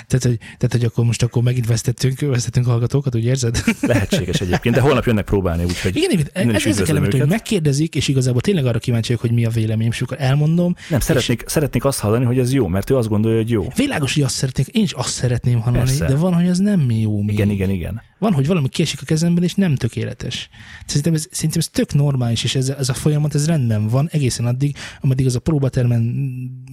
[0.06, 3.62] Tehát hogy, tehát, hogy akkor most akkor megint vesztettünk, vesztettünk hallgatókat, úgy érzed?
[3.80, 8.08] Lehetséges egyébként, de holnap jönnek próbálni, úgyhogy Igen, Innen ez ezek elemet, hogy megkérdezik, és
[8.08, 10.74] igazából tényleg arra kíváncsi vagyok, hogy mi a véleményem, és akkor elmondom.
[10.88, 13.66] nem, szeretnék, szeretnék azt hallani, hogy ez jó, mert ő azt gondolja, hogy jó.
[13.76, 16.06] Világos, hogy azt szeretnék, én is azt szeretném hallani, Persze.
[16.06, 17.34] de van, hogy az nem jó még.
[17.34, 18.02] Igen, igen, igen.
[18.18, 20.48] Van, hogy valami kiesik a kezemben, és nem tökéletes.
[20.86, 24.46] Szerintem ez, szerintem ez tök normális, és ez, ez a folyamat, ez rendben van egészen
[24.46, 26.30] addig, ameddig az a próbatermen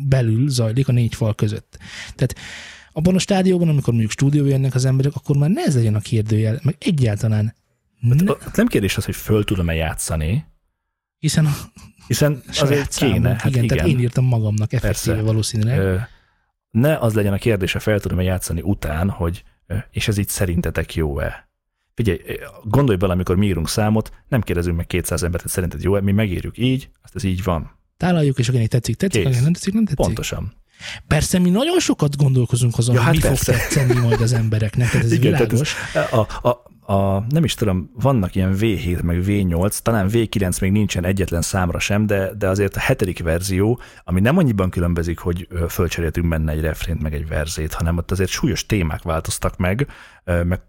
[0.07, 1.77] belül zajlik a négy fal között.
[2.15, 2.35] Tehát
[2.97, 5.99] abban a stádióban, amikor mondjuk stúdióba jönnek az emberek, akkor már ne ez legyen a
[5.99, 7.55] kérdőjel, meg egyáltalán
[7.99, 10.45] ne, Ott nem kérdés az, hogy föl tudom-e játszani,
[11.19, 11.51] hiszen a
[12.07, 13.11] hiszen azért kéne.
[13.11, 13.77] számunk, Hát igen, igen.
[13.77, 15.79] tehát én írtam magamnak effektíve valószínűleg.
[15.79, 15.95] Ö,
[16.69, 19.43] ne az legyen a kérdése, fel tudom-e játszani után, hogy
[19.91, 21.49] és ez így szerintetek jó-e?
[21.93, 22.19] Figyelj,
[22.63, 26.11] gondolj bele, amikor mi írunk számot, nem kérdezünk meg 200 embert, hogy szerinted jó-e, mi
[26.11, 27.79] megírjuk így, azt ez így van.
[27.97, 30.05] Tálaljuk, és akinek tetszik, tetszik, akinek nem tetszik, nem tetszik.
[30.05, 30.53] Pontosan.
[31.07, 33.53] Persze mi nagyon sokat gondolkozunk azon, Ja, hogy hát mi persze.
[33.53, 35.75] fog tetszeni majd az embereknek, ez Igen, tehát világos.
[36.11, 41.05] A, a, a, nem is tudom, vannak ilyen V7 meg V8, talán V9 még nincsen
[41.05, 46.27] egyetlen számra sem, de, de azért a hetedik verzió, ami nem annyiban különbözik, hogy fölcseréltünk
[46.27, 49.87] benne egy refrént meg egy verzét, hanem ott azért súlyos témák változtak meg,
[50.43, 50.61] meg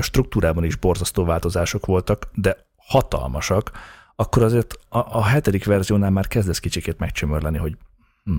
[0.00, 3.70] struktúrában is borzasztó változások voltak, de hatalmasak,
[4.16, 7.76] akkor azért a, a hetedik verziónál már kezdesz kicsikét megcsömörleni, hogy
[8.24, 8.32] hm,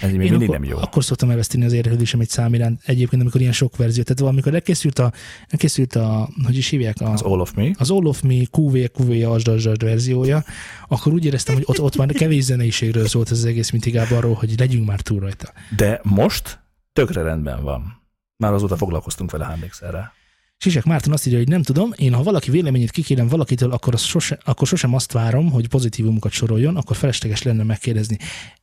[0.00, 0.78] ez még mindig akkor, nem jó.
[0.78, 2.80] Akkor szoktam elveszteni az érdeklődésem egy szám iránt.
[2.84, 5.12] Egyébként, amikor ilyen sok verzió, tehát valamikor elkészült a,
[5.48, 7.70] elkészült a hogy is hívják, a, Az All of Me.
[7.78, 10.44] az All of Me QV, QV, asd, asd, asd verziója,
[10.88, 14.10] akkor úgy éreztem, hogy ott, ott már kevés zeneiségről szólt ez az egész, mint inkább
[14.10, 15.52] arról, hogy legyünk már túl rajta.
[15.76, 16.60] De most
[16.92, 18.00] tökre rendben van.
[18.36, 20.12] Már azóta foglalkoztunk vele, ha emlékszel rá.
[20.56, 24.02] Sisek Márton azt írja, hogy nem tudom, én ha valaki véleményét kikérem valakitől, akkor, az
[24.02, 28.18] sose, akkor sosem azt várom, hogy pozitívumokat soroljon, akkor felesleges lenne megkérdezni.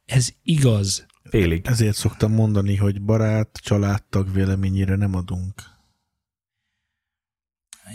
[0.05, 1.05] Ez igaz.
[1.23, 1.65] Félig.
[1.65, 5.53] Ezért szoktam mondani, hogy barát, családtag véleményére nem adunk.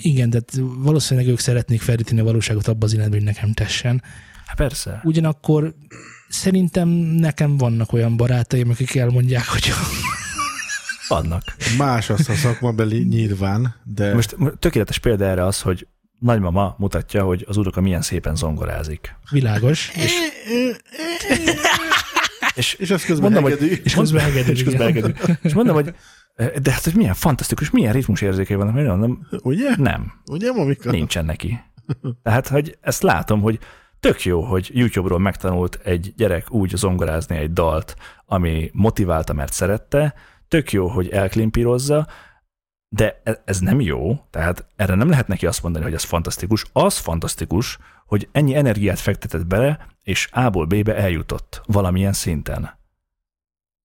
[0.02, 4.02] Igen, de valószínűleg ők szeretnék felríteni a valóságot abba az irányba, hogy nekem tessen.
[4.46, 5.00] Hát persze.
[5.04, 5.74] Ugyanakkor
[6.28, 9.72] szerintem nekem vannak olyan barátaim, akik elmondják, hogy
[11.08, 11.42] Vannak.
[11.78, 15.86] Más az a szakmabeli nyilván, de Most tökéletes példa erre az, hogy
[16.18, 19.14] nagymama mutatja, hogy az unoka milyen szépen zongorázik.
[19.30, 20.12] világos, és,
[22.54, 23.68] És, és az közben mondom, hegedű.
[23.68, 24.52] hogy, és közben engedő.
[24.52, 25.14] és közben engedő.
[25.42, 25.94] És mondom, hogy
[26.62, 29.70] de hát, hogy milyen fantasztikus, milyen ritmusérzékei vannak, mert mondom, Ugye?
[29.76, 30.90] nem, Ugye, Momika?
[30.90, 31.60] nincsen neki.
[32.22, 33.58] Tehát, hogy ezt látom, hogy
[34.00, 37.96] tök jó, hogy YouTube-ról megtanult egy gyerek úgy zongorázni egy dalt,
[38.26, 40.14] ami motiválta, mert szerette,
[40.48, 42.06] tök jó, hogy elklimpírozza,
[42.94, 46.64] de e- ez nem jó, tehát erre nem lehet neki azt mondani, hogy ez fantasztikus.
[46.72, 52.78] Az fantasztikus, hogy ennyi energiát fektetett bele, és A-ból B-be eljutott valamilyen szinten.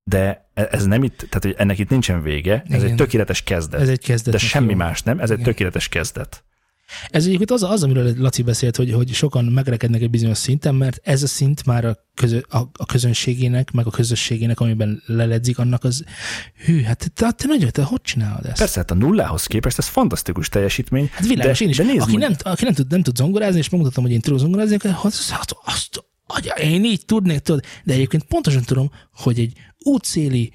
[0.03, 2.85] De e- ez nem itt, tehát hogy ennek itt nincsen vége, ez Igen.
[2.85, 3.81] egy tökéletes kezdet.
[3.81, 4.33] Ez egy kezdet.
[4.33, 4.77] de semmi jó.
[4.77, 5.51] más nem, ez egy Igen.
[5.51, 6.43] tökéletes kezdet.
[7.09, 10.99] Ez egyébként az, az, amiről Laci beszélt, hogy, hogy sokan megrekednek egy bizonyos szinten, mert
[11.03, 15.83] ez a szint már a, közö, a, a közönségének, meg a közösségének, amiben leledzik, annak
[15.83, 16.03] az,
[16.65, 18.57] hű, hát te, te nagyon, te hogy csinálod ezt?
[18.57, 21.09] Persze, hát a nullához képest ez fantasztikus teljesítmény.
[21.11, 21.77] Hát világos, de, én is.
[21.77, 24.39] De nézd aki, nem, aki nem, tud, nem tud zongorázni, és megmutatom, hogy én tudok
[24.39, 27.63] zongorázni, akkor azt, azt, azt agya, én így tudnék, tudod.
[27.83, 30.51] De egyébként pontosan tudom, hogy egy útszéli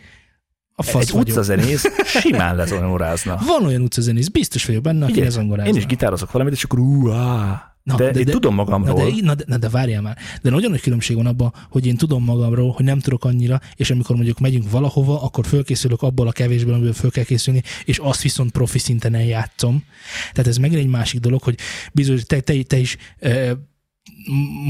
[0.76, 1.26] a fasz egy vagyok.
[1.26, 1.84] utcazenész
[2.20, 3.38] simán lezongorázna.
[3.46, 5.72] Van olyan utcazenész, biztos vagyok benne, aki lezongorázna.
[5.72, 7.68] Én is gitározok valamit, és akkor ú, á.
[7.82, 9.10] Na, de, de, én tudom Na magamról.
[9.10, 10.18] de, na, de, na de várjál már.
[10.42, 13.90] De nagyon nagy különbség van abban, hogy én tudom magamról, hogy nem tudok annyira, és
[13.90, 18.22] amikor mondjuk megyünk valahova, akkor fölkészülök abból a kevésből, amiből föl kell készülni, és azt
[18.22, 19.84] viszont profi szinten eljátszom.
[20.32, 21.58] Tehát ez megint egy másik dolog, hogy
[21.92, 23.56] bizony te, te, te is e,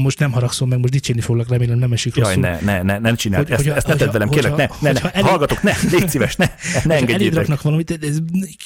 [0.01, 2.41] most nem haragszom meg, most dicsérni foglak, remélem nem esik Jaj, rosszul.
[2.41, 4.65] ne, ne, ne, nem csináld, Hogy- ezt, hogyha- ezt ne tedd hogyha- velem, kérlek, ne,
[4.67, 6.45] hogyha- ne, ne, hogyha elég- hallgatok, ne, légy szíves, ne,
[6.83, 7.37] ne engedjétek.
[7.37, 8.17] raknak valamit, ez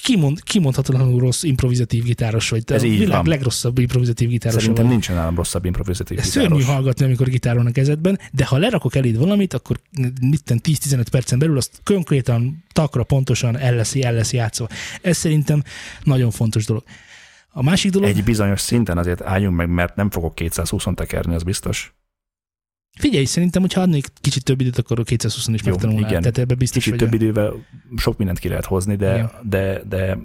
[0.03, 2.63] kimond, kimondhatatlanul rossz improvizatív gitáros vagy.
[2.63, 3.25] Te Ez a világ van.
[3.27, 4.93] legrosszabb improvizatív gitáros Szerintem vagy.
[4.93, 6.73] nincsen nálam rosszabb improvizatív Ez szörnyű gitáros.
[6.73, 9.79] hallgatni, amikor gitáron a kezedben, de ha lerakok eléd valamit, akkor
[10.21, 14.67] mit tenni, 10-15 percen belül azt konkrétan, takra, pontosan el lesz, el lesz játszva.
[15.01, 15.63] Ez szerintem
[16.03, 16.83] nagyon fontos dolog.
[17.51, 21.43] A másik dolog, Egy bizonyos szinten azért álljunk meg, mert nem fogok 220-on tekerni, az
[21.43, 21.93] biztos.
[22.99, 26.09] figyelj, szerintem, hogyha adnék kicsit több időt, akkor a 220 is megtanulnál.
[26.09, 26.19] igen.
[26.21, 27.09] Tehát ebbe biztos Kicsit vagy.
[27.09, 27.53] több idővel
[27.97, 29.31] sok mindent ki lehet hozni, de, Igen.
[29.43, 30.17] de, de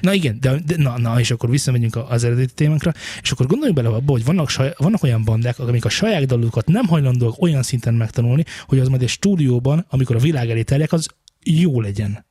[0.00, 2.92] Na igen, de, de na, na, és akkor visszamegyünk az eredeti témánkra,
[3.22, 6.66] és akkor gondoljunk bele abba, hogy vannak, saj, vannak olyan bandák, amik a saját dalukat
[6.66, 10.92] nem hajlandóak olyan szinten megtanulni, hogy az majd egy stúdióban, amikor a világ elé terjek,
[10.92, 11.08] az
[11.44, 12.26] jó legyen.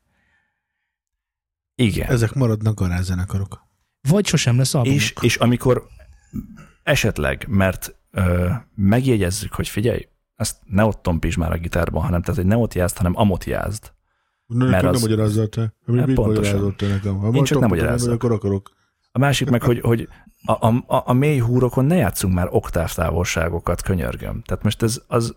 [1.80, 2.10] Igen.
[2.10, 3.68] Ezek maradnak garázzenekarok.
[4.10, 4.98] Vagy sosem lesz albumuk.
[5.00, 5.88] És, és amikor
[6.84, 12.36] esetleg, mert ö, megjegyezzük, hogy figyelj, ezt ne ott tompíts már a gitárban, hanem tehát,
[12.36, 13.92] hogy ne ott jázd, hanem amott jázd.
[14.46, 15.74] Na, Mert nem az- magyarázzal te.
[15.86, 16.42] Mi, Hát mit pontosan.
[16.42, 17.18] magyarázol te nekem?
[17.18, 18.14] Ha Én csak nem magyarázzak.
[18.14, 18.72] Akkor akarok.
[19.12, 20.08] A másik meg, hogy, hogy
[20.46, 24.42] a, a, a, a mély húrokon ne játszunk már oktávtávolságokat, könyörgöm.
[24.42, 25.36] Tehát most ez az,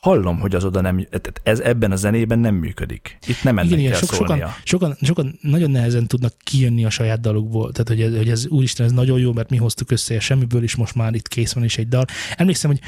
[0.00, 1.06] hallom, hogy az oda nem,
[1.42, 3.18] ez ebben a zenében nem működik.
[3.26, 4.54] Itt nem ennek Igen, kell sok, sokan, szólnia.
[4.64, 7.72] sokan, sokan nagyon nehezen tudnak kijönni a saját dalukból.
[7.72, 10.62] Tehát, hogy ez, hogy ez úristen, ez nagyon jó, mert mi hoztuk össze a semmiből
[10.62, 12.04] is, most már itt kész van is egy dal.
[12.36, 12.80] Emlékszem, hogy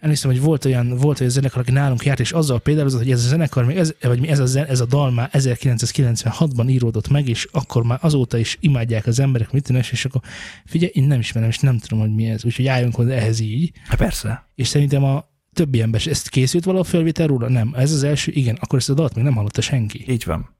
[0.00, 3.24] Emlékszem, hogy volt olyan, volt olyan zenekar, aki nálunk járt, és azzal például, hogy ez
[3.24, 7.48] a zenekar, még ez, vagy ez a, ez a dal már 1996-ban íródott meg, és
[7.52, 10.20] akkor már azóta is imádják az emberek, mit tűnés, és akkor
[10.64, 12.44] figyelj, én nem ismerem, és nem tudom, hogy mi ez.
[12.44, 13.72] Úgyhogy álljunk hozzá ehhez így.
[13.84, 14.48] Hát persze.
[14.54, 17.48] És szerintem a többi ember, ezt készült valahol felvétel róla?
[17.48, 17.74] Nem.
[17.76, 20.04] Ez az első, igen, akkor ezt a dalt még nem hallotta senki.
[20.08, 20.56] Így van.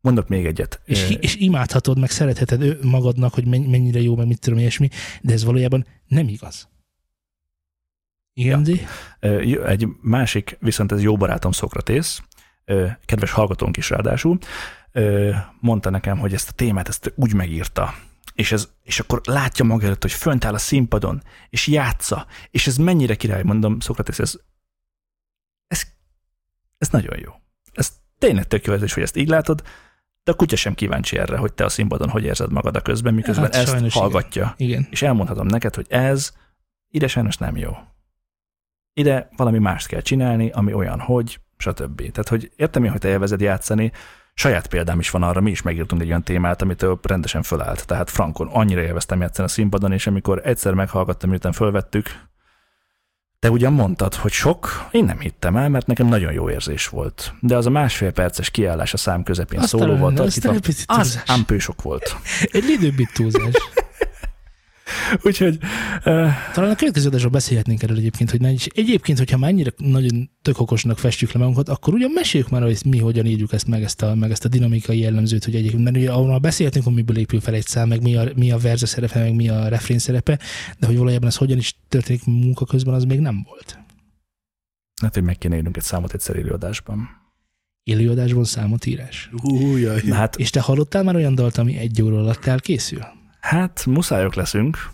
[0.00, 0.80] Mondok még egyet.
[0.84, 4.58] És, Ö, és imádhatod, meg szeretheted ő magadnak, hogy men- mennyire jó, meg mit tudom,
[4.58, 4.88] ilyesmi,
[5.20, 6.68] de ez valójában nem igaz.
[8.34, 8.66] Igen,
[9.20, 9.68] ja.
[9.68, 12.22] Egy másik, viszont ez jó barátom Szokratész,
[13.04, 14.38] kedves hallgatónk is ráadásul,
[15.60, 17.94] mondta nekem, hogy ezt a témát ezt úgy megírta,
[18.32, 22.66] és, ez, és akkor látja maga előtt, hogy fönt áll a színpadon, és játsza, és
[22.66, 24.34] ez mennyire király, mondom, Szokratész, ez,
[25.66, 25.82] ez,
[26.78, 27.32] ez nagyon jó.
[27.72, 29.62] Ez tényleg tök jó érzés, hogy ezt így látod,
[30.24, 33.14] de a kutya sem kíváncsi erre, hogy te a színpadon hogy érzed magad a közben,
[33.14, 34.02] miközben Hát ezt sajnos igen.
[34.02, 34.54] hallgatja.
[34.56, 34.86] Igen.
[34.90, 36.32] És elmondhatom neked, hogy ez
[36.88, 37.72] ide sajnos nem jó.
[38.92, 41.96] Ide valami mást kell csinálni, ami olyan, hogy, stb.
[41.96, 43.92] Tehát, hogy értem én, hogy te élvezed játszani,
[44.34, 47.86] saját példám is van arra, mi is megírtunk egy olyan témát, amitől rendesen fölállt.
[47.86, 52.30] Tehát Frankon annyira élveztem játszani a színpadon, és amikor egyszer meghallgattam, miután fölvettük,
[53.42, 57.34] te ugyan mondtad, hogy sok, én nem hittem el, mert nekem nagyon jó érzés volt.
[57.40, 61.22] De az a másfél perces kiállás a szám közepén Azt szólóval tartítva, az túlzás.
[61.26, 62.16] ámpősok volt.
[62.52, 63.52] Egy időbit túlzás.
[65.26, 65.58] Úgyhogy
[65.96, 69.72] uh, Talán a következő adásról beszélhetnénk erről egyébként, hogy ne, és egyébként, hogyha már ennyire
[69.76, 73.66] nagyon tök okosnak festjük le magunkat, akkor ugyan meséljük már, hogy mi hogyan írjuk ezt
[73.66, 76.94] meg, ezt a, meg ezt a dinamikai jellemzőt, hogy egyébként, mert ugye ahol beszéltünk, hogy
[76.94, 79.68] miből épül fel egy szám, meg mi a, mi a verze szerepe, meg mi a
[79.68, 80.38] refrén szerepe,
[80.78, 83.78] de hogy valójában ez hogyan is történik munka közben, az még nem volt.
[85.02, 87.08] hát, hogy meg kéne írnunk egy számot egyszer élőadásban.
[87.82, 89.30] Élőadásban számot írás.
[89.36, 90.00] Hú, jaj.
[90.04, 93.20] Na hát, És te hallottál már olyan dalt, ami egy óra alatt elkészül?
[93.42, 94.90] Hát muszájok leszünk.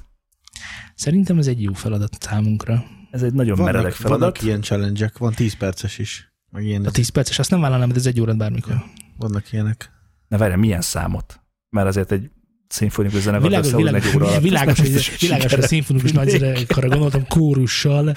[0.95, 2.85] Szerintem ez egy jó feladat számunkra.
[3.11, 4.21] Ez egy nagyon meredek vannak, feladat.
[4.21, 6.33] vannak ilyen challenge van 10 perces is.
[6.51, 8.85] Meg ilyen, A 10 perces, azt nem vállalnám, de ez egy órát bármikor.
[9.17, 9.91] vannak ilyenek.
[10.29, 11.41] Ne várjál, milyen számot?
[11.69, 12.31] Mert azért egy
[12.69, 14.43] szimfonikus zenekart Világos, óra világos, alatt.
[14.43, 18.15] világos, hogy, világos, hogy szimfonikus nagyzenekarra gondoltam, kórussal.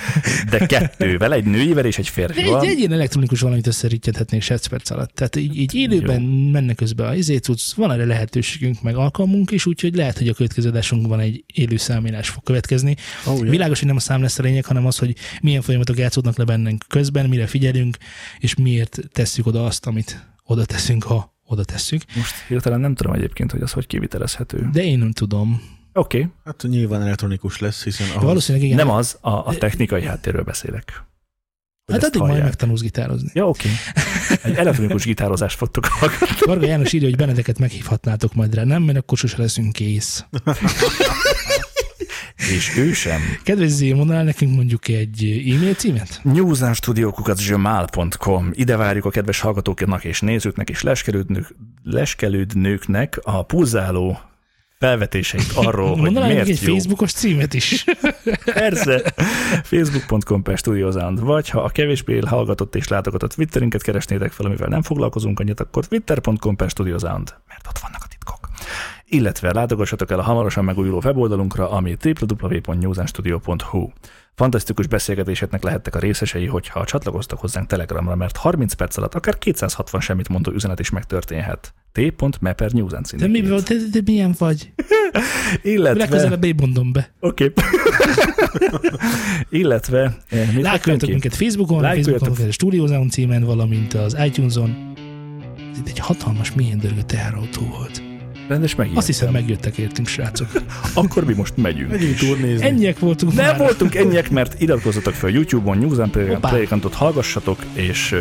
[0.50, 2.66] De kettővel, egy nőivel és egy De egy, férfival.
[2.66, 5.14] egy ilyen elektronikus valamit összeríthetnénk 7 perc alatt.
[5.16, 6.50] Tehát így, így élőben Jó.
[6.52, 10.70] mennek közben a izét, van erre lehetőségünk, meg alkalmunk is, úgyhogy lehet, hogy a következő
[10.70, 12.96] adásunkban egy élő számítás fog következni.
[13.26, 13.50] Oh, yeah.
[13.50, 16.44] Világos, hogy nem a szám lesz a lényeg, hanem az, hogy milyen folyamatok játszódnak le
[16.44, 17.98] bennünk közben, mire figyelünk,
[18.40, 22.02] és miért tesszük oda azt, amit oda teszünk, ha oda tesszük.
[22.16, 24.70] Most hirtelen nem tudom egyébként, hogy az hogy kivitelezhető.
[24.72, 25.62] De én nem tudom.
[25.94, 26.32] Oké, okay.
[26.46, 28.24] Hát nyilván elektronikus lesz, hiszen ahhoz...
[28.24, 28.86] valószínűleg igen.
[28.86, 31.04] nem az, a, a technikai háttérről beszélek.
[31.86, 32.50] Hogy hát addig majd hallják.
[32.50, 33.30] megtanulsz gitározni.
[33.34, 33.70] Ja, oké.
[34.44, 36.36] Egy elektronikus gitározást fogtok hallgatni.
[36.46, 38.64] Varga János írja, hogy Benedeket meghívhatnátok majd rá.
[38.64, 40.26] Nem, mert akkor sose leszünk kész.
[42.56, 43.22] És ő sem.
[43.44, 46.20] Kedves Zé, mondanál nekünk mondjuk egy e-mail címet?
[46.24, 54.20] newsandstudiókukat.gmail.com Ide várjuk a kedves hallgatóknak és nézőknek és leskelődnők, leskelődnőknek a pulzáló
[54.80, 56.74] felvetéseit arról, hogy miért egy jó.
[56.74, 57.86] Facebookos címet is.
[58.54, 59.14] Persze.
[59.64, 64.82] Facebook.com per Studiosound, vagy ha a kevésbé hallgatott és látogatott Twitterünket keresnétek fel, amivel nem
[64.82, 68.11] foglalkozunk annyit, akkor twitter.com per Studiosound, mert ott vannak a.
[69.14, 73.90] Illetve látogassatok el a hamarosan megújuló weboldalunkra, ami www.newsandstudio.hu.
[74.36, 80.02] Fantasztikus beszélgetéseknek lehettek a részesei, hogyha csatlakoztak hozzánk Telegramra, mert 30 perc alatt akár 260
[80.02, 81.74] semmit mondó üzenet is megtörténhet.
[81.92, 84.74] t.me per newsand De, mi, de, de, de milyen vagy?
[85.62, 86.00] Illetve...
[86.00, 87.12] Legközelebb én mondom be.
[87.20, 87.46] Oké.
[87.46, 87.64] Okay.
[89.62, 90.18] Illetve...
[90.30, 92.20] eh, Lájkoljatok minket Facebookon, Lájkoljatok.
[92.20, 94.94] Facebookon, a Studio Zone címen, valamint az iTunes-on.
[95.72, 98.11] Ez itt egy hatalmas, milyen dörgő teherautó volt.
[98.48, 98.98] Rendes megijedtem.
[98.98, 100.48] Azt hiszem, megjöttek értünk, srácok.
[100.94, 101.90] Akkor mi most megyünk.
[101.90, 102.66] Megyünk turnézni.
[102.66, 103.58] Ennyiek voltunk Nem már.
[103.58, 106.50] voltunk ennyiek, mert iratkozzatok fel YouTube-on, News and Play- Hoppá.
[106.50, 108.16] Playkantot hallgassatok, és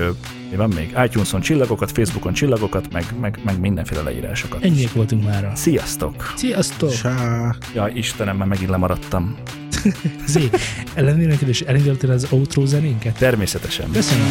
[0.50, 0.94] mi van még?
[1.04, 4.64] iTunes-on csillagokat, Facebookon csillagokat, meg, meg, meg mindenféle leírásokat.
[4.64, 5.52] Ennyiek voltunk már.
[5.54, 6.32] Sziasztok!
[6.36, 6.92] Sziasztok!
[6.92, 7.54] Sá.
[7.74, 9.36] Ja, Istenem, már megint lemaradtam.
[10.26, 10.48] Zé,
[10.94, 13.18] ellenére és elindultál az outro zenénket?
[13.18, 13.90] Természetesen.
[13.92, 14.26] Köszönöm.